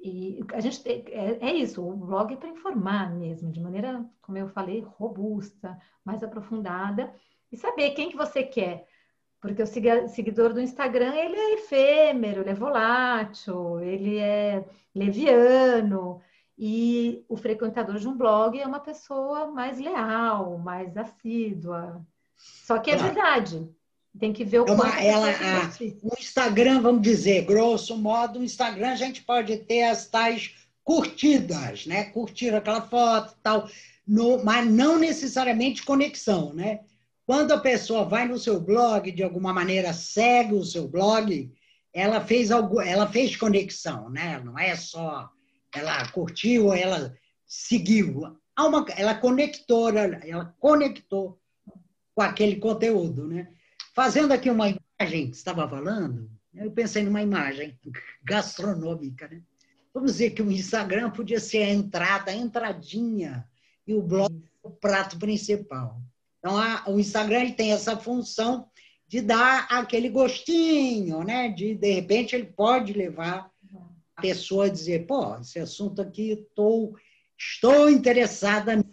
E 0.00 0.44
a 0.52 0.60
gente 0.60 0.82
tem, 0.82 1.04
é, 1.08 1.38
é, 1.48 1.52
isso, 1.54 1.86
o 1.86 1.96
blog 1.96 2.32
é 2.32 2.36
para 2.36 2.48
informar 2.48 3.12
mesmo, 3.14 3.50
de 3.50 3.60
maneira, 3.60 4.04
como 4.22 4.38
eu 4.38 4.48
falei, 4.48 4.80
robusta, 4.80 5.76
mais 6.04 6.22
aprofundada, 6.22 7.12
e 7.50 7.56
saber 7.56 7.90
quem 7.90 8.10
que 8.10 8.16
você 8.16 8.42
quer. 8.44 8.86
Porque 9.40 9.62
o 9.62 9.66
seguidor 9.66 10.52
do 10.52 10.60
Instagram, 10.60 11.14
ele 11.14 11.36
é 11.36 11.54
efêmero, 11.54 12.40
ele 12.40 12.50
é 12.50 12.54
volátil, 12.54 13.80
ele 13.80 14.18
é 14.18 14.64
leviano, 14.94 16.20
e 16.56 17.24
o 17.28 17.36
frequentador 17.36 17.98
de 17.98 18.08
um 18.08 18.16
blog 18.16 18.60
é 18.60 18.66
uma 18.66 18.80
pessoa 18.80 19.46
mais 19.46 19.78
leal, 19.78 20.58
mais 20.58 20.96
assídua. 20.96 22.04
Só 22.36 22.78
que 22.78 22.90
é 22.90 22.96
verdade, 22.96 23.68
tem 24.18 24.32
que 24.32 24.44
ver 24.44 24.60
o 24.60 24.66
é 24.66 24.72
uma, 24.72 25.00
ela, 25.00 25.30
a, 25.30 25.70
O 26.02 26.14
Instagram, 26.18 26.80
vamos 26.80 27.02
dizer, 27.02 27.44
grosso 27.44 27.96
modo, 27.96 28.38
o 28.40 28.44
Instagram 28.44 28.90
a 28.90 28.96
gente 28.96 29.22
pode 29.22 29.56
ter 29.58 29.84
as 29.84 30.06
tais 30.06 30.54
curtidas, 30.84 31.86
né? 31.86 32.04
Curtir 32.04 32.54
aquela 32.54 32.82
foto 32.82 33.34
e 33.38 33.42
tal, 33.42 33.68
no, 34.06 34.42
mas 34.44 34.68
não 34.68 34.98
necessariamente 34.98 35.84
conexão, 35.84 36.52
né? 36.52 36.80
Quando 37.26 37.52
a 37.52 37.58
pessoa 37.58 38.04
vai 38.04 38.26
no 38.26 38.38
seu 38.38 38.58
blog, 38.58 39.12
de 39.12 39.22
alguma 39.22 39.52
maneira 39.52 39.92
segue 39.92 40.54
o 40.54 40.64
seu 40.64 40.88
blog, 40.88 41.52
ela 41.92 42.20
fez 42.20 42.50
algo, 42.50 42.80
ela 42.80 43.06
fez 43.06 43.36
conexão, 43.36 44.08
né? 44.08 44.40
Não 44.42 44.58
é 44.58 44.74
só 44.74 45.30
ela 45.74 46.10
curtiu, 46.10 46.72
ela 46.72 47.14
seguiu. 47.46 48.36
Uma, 48.58 48.86
ela 48.96 49.14
conectou, 49.14 49.90
ela 49.90 50.54
conectou 50.58 51.38
com 52.14 52.22
aquele 52.22 52.56
conteúdo, 52.56 53.26
né? 53.26 53.48
Fazendo 53.98 54.30
aqui 54.30 54.48
uma 54.48 54.68
imagem 54.68 55.28
que 55.28 55.36
estava 55.36 55.68
falando, 55.68 56.30
eu 56.54 56.70
pensei 56.70 57.02
numa 57.02 57.20
imagem 57.20 57.76
gastronômica. 58.22 59.26
Né? 59.26 59.42
Vamos 59.92 60.12
dizer 60.12 60.30
que 60.30 60.40
o 60.40 60.52
Instagram 60.52 61.10
podia 61.10 61.40
ser 61.40 61.64
a 61.64 61.70
entrada, 61.70 62.30
a 62.30 62.36
entradinha, 62.36 63.44
e 63.84 63.92
o 63.92 64.00
blog 64.00 64.32
o 64.62 64.70
prato 64.70 65.18
principal. 65.18 66.00
Então, 66.38 66.56
a, 66.56 66.84
o 66.86 67.00
Instagram 67.00 67.50
tem 67.50 67.72
essa 67.72 67.96
função 67.96 68.70
de 69.08 69.20
dar 69.20 69.66
aquele 69.68 70.08
gostinho, 70.08 71.24
né? 71.24 71.48
De, 71.48 71.74
de 71.74 71.92
repente, 71.94 72.36
ele 72.36 72.46
pode 72.46 72.92
levar 72.92 73.50
a 74.14 74.22
pessoa 74.22 74.66
a 74.66 74.70
dizer, 74.70 75.08
pô, 75.08 75.36
esse 75.40 75.58
assunto 75.58 76.00
aqui, 76.00 76.46
tô, 76.54 76.96
estou 77.36 77.90
interessada, 77.90 78.76
me 78.76 78.84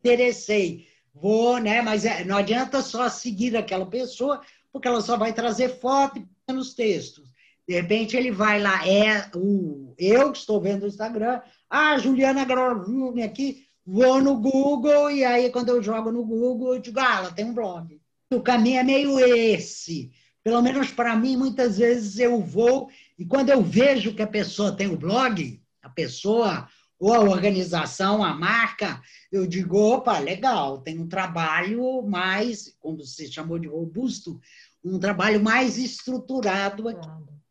interessei 0.00 0.88
vou, 1.20 1.58
né? 1.58 1.82
Mas 1.82 2.04
é, 2.04 2.24
não 2.24 2.36
adianta 2.36 2.80
só 2.82 3.08
seguir 3.08 3.56
aquela 3.56 3.86
pessoa, 3.86 4.40
porque 4.78 4.88
ela 4.88 5.00
só 5.00 5.16
vai 5.16 5.32
trazer 5.32 5.80
foto 5.80 6.18
e 6.18 6.26
pequenos 6.26 6.72
textos. 6.72 7.28
De 7.66 7.74
repente 7.74 8.16
ele 8.16 8.30
vai 8.30 8.62
lá, 8.62 8.86
é 8.86 9.28
o 9.34 9.92
eu 9.98 10.32
que 10.32 10.38
estou 10.38 10.60
vendo 10.60 10.84
o 10.84 10.86
Instagram, 10.86 11.42
ah, 11.68 11.98
Juliana 11.98 12.44
Grovini 12.44 13.24
aqui, 13.24 13.66
vou 13.84 14.22
no 14.22 14.36
Google 14.36 15.10
e 15.10 15.24
aí 15.24 15.50
quando 15.50 15.70
eu 15.70 15.82
jogo 15.82 16.12
no 16.12 16.24
Google 16.24 16.76
eu 16.76 16.80
digo, 16.80 17.00
ah, 17.00 17.16
ela 17.18 17.32
tem 17.32 17.44
um 17.44 17.52
blog. 17.52 18.00
O 18.32 18.40
caminho 18.40 18.78
é 18.78 18.84
meio 18.84 19.18
esse. 19.18 20.12
Pelo 20.44 20.62
menos 20.62 20.92
para 20.92 21.16
mim, 21.16 21.36
muitas 21.36 21.76
vezes 21.76 22.18
eu 22.18 22.40
vou 22.40 22.88
e 23.18 23.26
quando 23.26 23.50
eu 23.50 23.60
vejo 23.60 24.14
que 24.14 24.22
a 24.22 24.26
pessoa 24.26 24.72
tem 24.72 24.86
o 24.86 24.92
um 24.92 24.96
blog, 24.96 25.60
a 25.82 25.88
pessoa 25.90 26.68
ou 26.98 27.14
a 27.14 27.20
organização, 27.20 28.24
a 28.24 28.34
marca, 28.34 29.00
eu 29.30 29.46
digo, 29.46 29.78
opa, 29.78 30.18
legal, 30.18 30.80
tem 30.80 30.98
um 30.98 31.06
trabalho 31.06 32.02
mais, 32.02 32.74
como 32.80 33.04
você 33.04 33.30
chamou 33.30 33.58
de 33.58 33.68
robusto, 33.68 34.40
um 34.84 34.98
trabalho 34.98 35.42
mais 35.42 35.78
estruturado 35.78 36.88
aqui. 36.88 37.08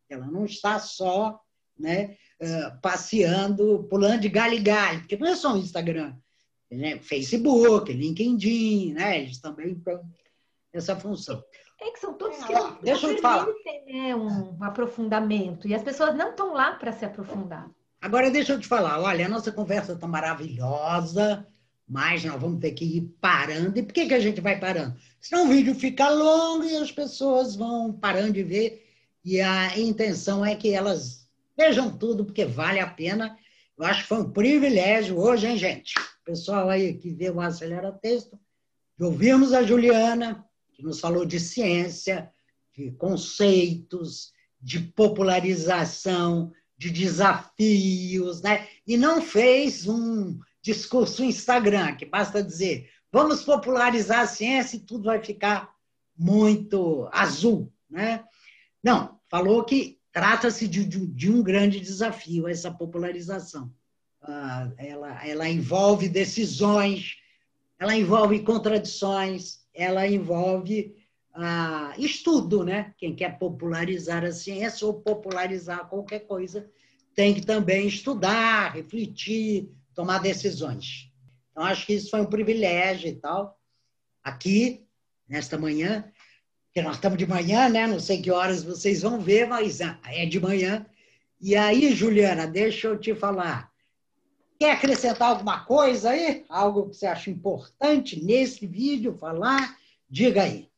Ela 0.09 0.27
não 0.27 0.45
está 0.45 0.79
só 0.79 1.39
né, 1.77 2.15
passeando, 2.81 3.85
pulando 3.89 4.21
de 4.21 4.29
galho 4.29 4.55
em 4.55 4.63
galho, 4.63 4.99
porque 4.99 5.17
não 5.17 5.27
é 5.27 5.35
só 5.35 5.53
o 5.53 5.57
Instagram, 5.57 6.15
né? 6.71 6.99
Facebook, 6.99 7.91
LinkedIn, 7.91 8.93
né? 8.93 9.21
eles 9.21 9.39
também 9.39 9.75
têm 9.75 9.99
essa 10.73 10.95
função. 10.95 11.43
É 11.79 11.91
que 11.91 11.99
são 11.99 12.13
todos 12.13 12.43
que 12.43 12.53
não, 12.53 12.75
Deixa 12.81 13.07
eu 13.07 13.17
falar. 13.19 13.45
né, 13.85 14.15
um 14.15 14.63
aprofundamento, 14.63 15.67
e 15.67 15.75
as 15.75 15.83
pessoas 15.83 16.15
não 16.15 16.31
estão 16.31 16.53
lá 16.53 16.73
para 16.73 16.91
se 16.91 17.05
aprofundar. 17.05 17.69
Agora, 18.01 18.31
deixa 18.31 18.53
eu 18.53 18.59
te 18.59 18.67
falar, 18.67 18.99
olha, 18.99 19.25
a 19.25 19.29
nossa 19.29 19.51
conversa 19.51 19.93
está 19.93 20.07
maravilhosa, 20.07 21.45
mas 21.87 22.25
nós 22.25 22.39
vamos 22.39 22.59
ter 22.59 22.71
que 22.71 22.83
ir 22.83 23.01
parando. 23.21 23.79
E 23.79 23.83
por 23.83 23.93
que, 23.93 24.07
que 24.07 24.13
a 24.13 24.19
gente 24.19 24.41
vai 24.41 24.59
parando? 24.59 24.95
Senão 25.21 25.45
o 25.45 25.49
vídeo 25.49 25.73
fica 25.73 26.09
longo 26.09 26.65
e 26.65 26.75
as 26.75 26.91
pessoas 26.91 27.55
vão 27.55 27.93
parando 27.93 28.33
de 28.33 28.43
ver, 28.43 28.85
e 29.23 29.39
a 29.39 29.77
intenção 29.79 30.45
é 30.45 30.55
que 30.55 30.73
elas 30.73 31.27
vejam 31.57 31.97
tudo, 31.97 32.25
porque 32.25 32.45
vale 32.45 32.79
a 32.79 32.87
pena. 32.87 33.37
Eu 33.77 33.85
acho 33.85 34.01
que 34.01 34.07
foi 34.07 34.19
um 34.19 34.31
privilégio 34.31 35.17
hoje, 35.17 35.47
hein, 35.47 35.57
gente? 35.57 35.93
O 35.97 36.25
pessoal 36.25 36.69
aí 36.69 36.93
que 36.93 37.11
vê 37.11 37.29
o 37.29 37.39
Acelera 37.39 37.91
Texto, 37.91 38.39
ouvimos 38.99 39.53
a 39.53 39.63
Juliana, 39.63 40.45
que 40.73 40.83
nos 40.83 40.99
falou 40.99 41.25
de 41.25 41.39
ciência, 41.39 42.29
de 42.75 42.91
conceitos, 42.91 44.31
de 44.61 44.79
popularização, 44.79 46.51
de 46.77 46.89
desafios, 46.89 48.41
né? 48.41 48.67
E 48.85 48.97
não 48.97 49.21
fez 49.21 49.87
um 49.87 50.37
discurso 50.61 51.23
Instagram, 51.23 51.95
que 51.95 52.05
basta 52.05 52.43
dizer, 52.43 52.89
vamos 53.11 53.43
popularizar 53.43 54.21
a 54.21 54.27
ciência 54.27 54.77
e 54.77 54.81
tudo 54.81 55.05
vai 55.05 55.23
ficar 55.23 55.73
muito 56.17 57.07
azul, 57.11 57.71
né? 57.89 58.23
Não, 58.83 59.19
falou 59.29 59.63
que 59.63 59.99
trata-se 60.11 60.67
de, 60.67 60.83
de, 60.85 61.31
um 61.31 61.43
grande 61.43 61.79
desafio, 61.79 62.47
essa 62.47 62.71
popularização. 62.71 63.71
Ah, 64.21 64.71
ela, 64.77 65.27
ela 65.27 65.49
envolve 65.49 66.09
decisões, 66.09 67.17
ela 67.79 67.95
envolve 67.95 68.39
contradições, 68.41 69.59
ela 69.73 70.07
envolve 70.07 70.95
ah, 71.35 71.93
estudo, 71.97 72.63
né? 72.63 72.93
Quem 72.97 73.15
quer 73.15 73.37
popularizar 73.37 74.25
a 74.25 74.31
ciência 74.31 74.87
ou 74.87 75.01
popularizar 75.01 75.87
qualquer 75.87 76.21
coisa 76.21 76.67
tem 77.13 77.33
que 77.33 77.41
também 77.41 77.87
estudar, 77.87 78.73
refletir, 78.73 79.71
tomar 79.97 80.19
decisões. 80.19 81.11
Então, 81.49 81.63
acho 81.63 81.87
que 81.87 81.93
isso 81.93 82.11
foi 82.11 82.21
um 82.21 82.27
privilégio 82.27 83.09
e 83.09 83.15
tal. 83.15 83.59
Aqui, 84.23 84.85
nesta 85.27 85.57
manhã, 85.57 86.13
que 86.71 86.83
nós 86.83 86.97
estamos 86.97 87.17
de 87.17 87.25
manhã, 87.25 87.67
né? 87.67 87.87
Não 87.87 87.99
sei 87.99 88.21
que 88.21 88.29
horas 88.29 88.61
vocês 88.63 89.01
vão 89.01 89.19
ver, 89.19 89.47
mas 89.47 89.79
é 89.81 90.27
de 90.27 90.39
manhã. 90.39 90.85
E 91.41 91.55
aí, 91.55 91.95
Juliana, 91.95 92.45
deixa 92.45 92.87
eu 92.87 92.99
te 92.99 93.15
falar. 93.15 93.71
Quer 94.59 94.73
acrescentar 94.73 95.29
alguma 95.29 95.65
coisa 95.65 96.11
aí? 96.11 96.45
Algo 96.47 96.89
que 96.89 96.95
você 96.95 97.07
acha 97.07 97.31
importante 97.31 98.23
nesse 98.23 98.67
vídeo 98.67 99.17
falar? 99.17 99.77
Diga 100.07 100.43
aí. 100.43 100.69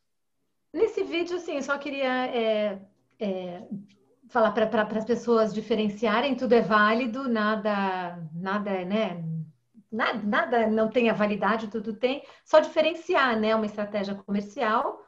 Nesse 0.73 1.03
vídeo, 1.03 1.37
sim, 1.41 1.61
só 1.61 1.77
queria 1.77 2.27
é, 2.27 2.79
é, 3.19 3.63
falar 4.29 4.51
para 4.51 4.81
as 4.97 5.05
pessoas 5.05 5.53
diferenciarem, 5.53 6.35
tudo 6.35 6.53
é 6.53 6.61
válido, 6.61 7.27
nada, 7.27 8.17
nada, 8.33 8.85
né? 8.85 9.23
Nada, 9.91 10.21
nada 10.23 10.67
não 10.67 10.89
tem 10.89 11.09
a 11.09 11.13
validade, 11.13 11.67
tudo 11.67 11.93
tem, 11.93 12.23
só 12.45 12.59
diferenciar, 12.59 13.39
né? 13.39 13.55
Uma 13.55 13.65
estratégia 13.65 14.15
comercial, 14.15 15.03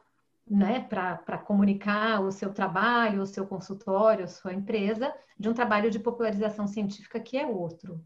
né? 0.48 0.80
Para 0.80 1.38
comunicar 1.38 2.20
o 2.20 2.32
seu 2.32 2.52
trabalho, 2.52 3.22
o 3.22 3.26
seu 3.26 3.46
consultório, 3.46 4.24
a 4.24 4.28
sua 4.28 4.52
empresa, 4.52 5.14
de 5.38 5.48
um 5.48 5.54
trabalho 5.54 5.90
de 5.90 5.98
popularização 5.98 6.66
científica 6.66 7.20
que 7.20 7.38
é 7.38 7.46
outro 7.46 8.04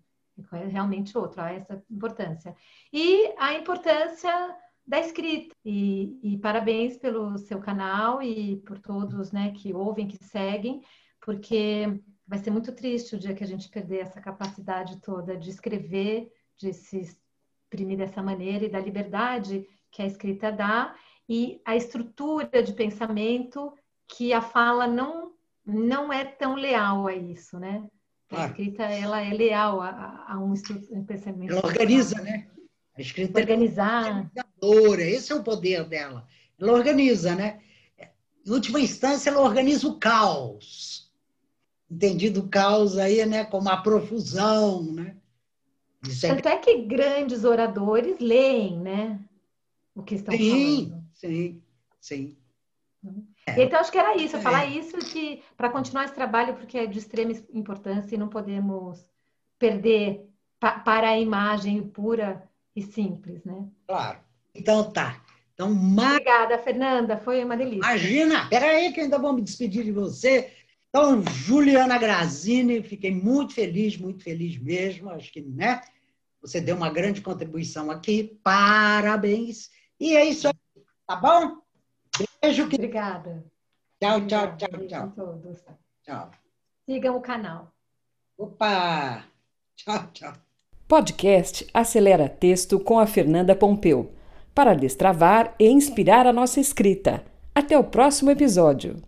é 0.52 0.66
realmente 0.66 1.16
outro, 1.16 1.40
há 1.40 1.52
essa 1.52 1.82
importância. 1.90 2.54
E 2.92 3.32
a 3.38 3.54
importância 3.54 4.30
da 4.86 5.00
escrita. 5.00 5.54
E, 5.64 6.18
e, 6.22 6.38
parabéns 6.38 6.96
pelo 6.96 7.36
seu 7.38 7.58
canal 7.58 8.22
e 8.22 8.56
por 8.58 8.78
todos 8.78 9.32
né, 9.32 9.52
que 9.52 9.74
ouvem, 9.74 10.06
que 10.06 10.22
seguem, 10.22 10.82
porque 11.26 12.00
vai 12.24 12.38
ser 12.38 12.52
muito 12.52 12.70
triste 12.70 13.16
o 13.16 13.18
dia 13.18 13.34
que 13.34 13.42
a 13.42 13.46
gente 13.46 13.68
perder 13.68 13.98
essa 13.98 14.20
capacidade 14.20 15.00
toda 15.00 15.36
de 15.36 15.50
escrever, 15.50 16.32
de 16.56 16.72
se 16.72 17.00
exprimir 17.00 17.98
dessa 17.98 18.22
maneira 18.22 18.64
e 18.64 18.70
da 18.70 18.78
liberdade 18.78 19.66
que 19.90 20.00
a 20.00 20.06
escrita 20.06 20.52
dá 20.52 20.94
e 21.28 21.60
a 21.64 21.74
estrutura 21.74 22.62
de 22.62 22.72
pensamento 22.72 23.72
que 24.06 24.32
a 24.32 24.40
fala 24.40 24.86
não 24.86 25.34
não 25.68 26.12
é 26.12 26.24
tão 26.24 26.54
leal 26.54 27.08
a 27.08 27.14
isso, 27.16 27.58
né? 27.58 27.84
A 28.30 28.46
escrita 28.46 28.84
ela 28.84 29.20
é 29.20 29.30
leal 29.30 29.80
a, 29.80 30.24
a 30.28 30.38
um, 30.38 30.54
pensamento. 31.04 31.50
Ela 31.50 31.66
organiza, 31.66 32.22
né? 32.22 32.46
A 32.96 33.00
escrita 33.00 33.40
Organizar. 33.40 34.30
é 34.62 35.10
esse 35.10 35.32
é 35.32 35.34
o 35.34 35.42
poder 35.42 35.88
dela. 35.88 36.24
Ela 36.56 36.72
organiza, 36.72 37.34
né? 37.34 37.60
Em 38.46 38.52
última 38.52 38.78
instância, 38.78 39.28
ela 39.28 39.40
organiza 39.40 39.88
o 39.88 39.98
caos. 39.98 41.05
Entendido 41.90 42.48
caos 42.48 42.98
aí, 42.98 43.24
né? 43.24 43.44
Como 43.44 43.68
a 43.68 43.76
profusão, 43.76 44.82
né? 44.82 45.16
Isso 46.02 46.26
é... 46.26 46.34
Tanto 46.34 46.48
é 46.48 46.56
que 46.58 46.82
grandes 46.82 47.44
oradores 47.44 48.18
leem, 48.18 48.78
né? 48.78 49.20
O 49.94 50.02
que 50.02 50.16
estão 50.16 50.36
sim, 50.36 50.88
falando. 50.88 51.04
Sim, 51.14 51.28
sim, 51.30 51.62
sim. 52.00 52.36
É. 53.46 53.62
Então, 53.62 53.78
acho 53.78 53.92
que 53.92 53.98
era 53.98 54.16
isso, 54.16 54.38
falar 54.40 54.64
é. 54.64 54.70
isso 54.70 54.98
que 54.98 55.42
para 55.56 55.70
continuar 55.70 56.04
esse 56.04 56.14
trabalho, 56.14 56.54
porque 56.54 56.78
é 56.78 56.86
de 56.86 56.98
extrema 56.98 57.32
importância 57.52 58.14
e 58.14 58.18
não 58.18 58.28
podemos 58.28 58.98
perder 59.58 60.28
pa, 60.58 60.80
para 60.80 61.10
a 61.10 61.18
imagem 61.18 61.82
pura 61.82 62.42
e 62.74 62.82
simples, 62.82 63.44
né? 63.44 63.64
Claro. 63.86 64.18
Então 64.54 64.90
tá. 64.90 65.22
Então, 65.54 65.70
Obrigada, 65.70 66.58
Fernanda. 66.58 67.16
Foi 67.16 67.42
uma 67.42 67.56
delícia. 67.56 67.78
Imagina! 67.78 68.46
Peraí 68.48 68.92
que 68.92 69.00
ainda 69.00 69.18
vou 69.18 69.32
me 69.32 69.40
despedir 69.40 69.84
de 69.84 69.92
você. 69.92 70.52
Então, 70.96 71.22
Juliana 71.30 71.98
Grazini, 71.98 72.82
fiquei 72.82 73.10
muito 73.10 73.52
feliz, 73.52 73.98
muito 73.98 74.24
feliz 74.24 74.56
mesmo. 74.56 75.10
Acho 75.10 75.30
que, 75.30 75.42
né? 75.42 75.82
Você 76.40 76.58
deu 76.58 76.74
uma 76.74 76.88
grande 76.88 77.20
contribuição 77.20 77.90
aqui. 77.90 78.40
Parabéns. 78.42 79.68
E 80.00 80.16
é 80.16 80.24
isso 80.24 80.48
aí, 80.48 80.54
tá 81.06 81.16
bom? 81.16 81.58
Beijo. 82.40 82.66
Que... 82.70 82.76
Obrigada. 82.76 83.44
Tchau, 84.00 84.26
tchau, 84.26 84.56
tchau, 84.56 84.86
tchau. 84.88 85.12
todos. 85.14 85.58
Tchau. 86.02 86.30
Sigam 86.88 87.16
o 87.18 87.20
canal. 87.20 87.70
Opa! 88.38 89.22
Tchau, 89.76 90.06
tchau. 90.14 90.32
Podcast 90.88 91.66
Acelera 91.74 92.26
Texto 92.26 92.80
com 92.80 92.98
a 92.98 93.06
Fernanda 93.06 93.54
Pompeu. 93.54 94.14
Para 94.54 94.72
destravar 94.72 95.54
e 95.60 95.68
inspirar 95.68 96.26
a 96.26 96.32
nossa 96.32 96.58
escrita. 96.58 97.22
Até 97.54 97.78
o 97.78 97.84
próximo 97.84 98.30
episódio. 98.30 99.02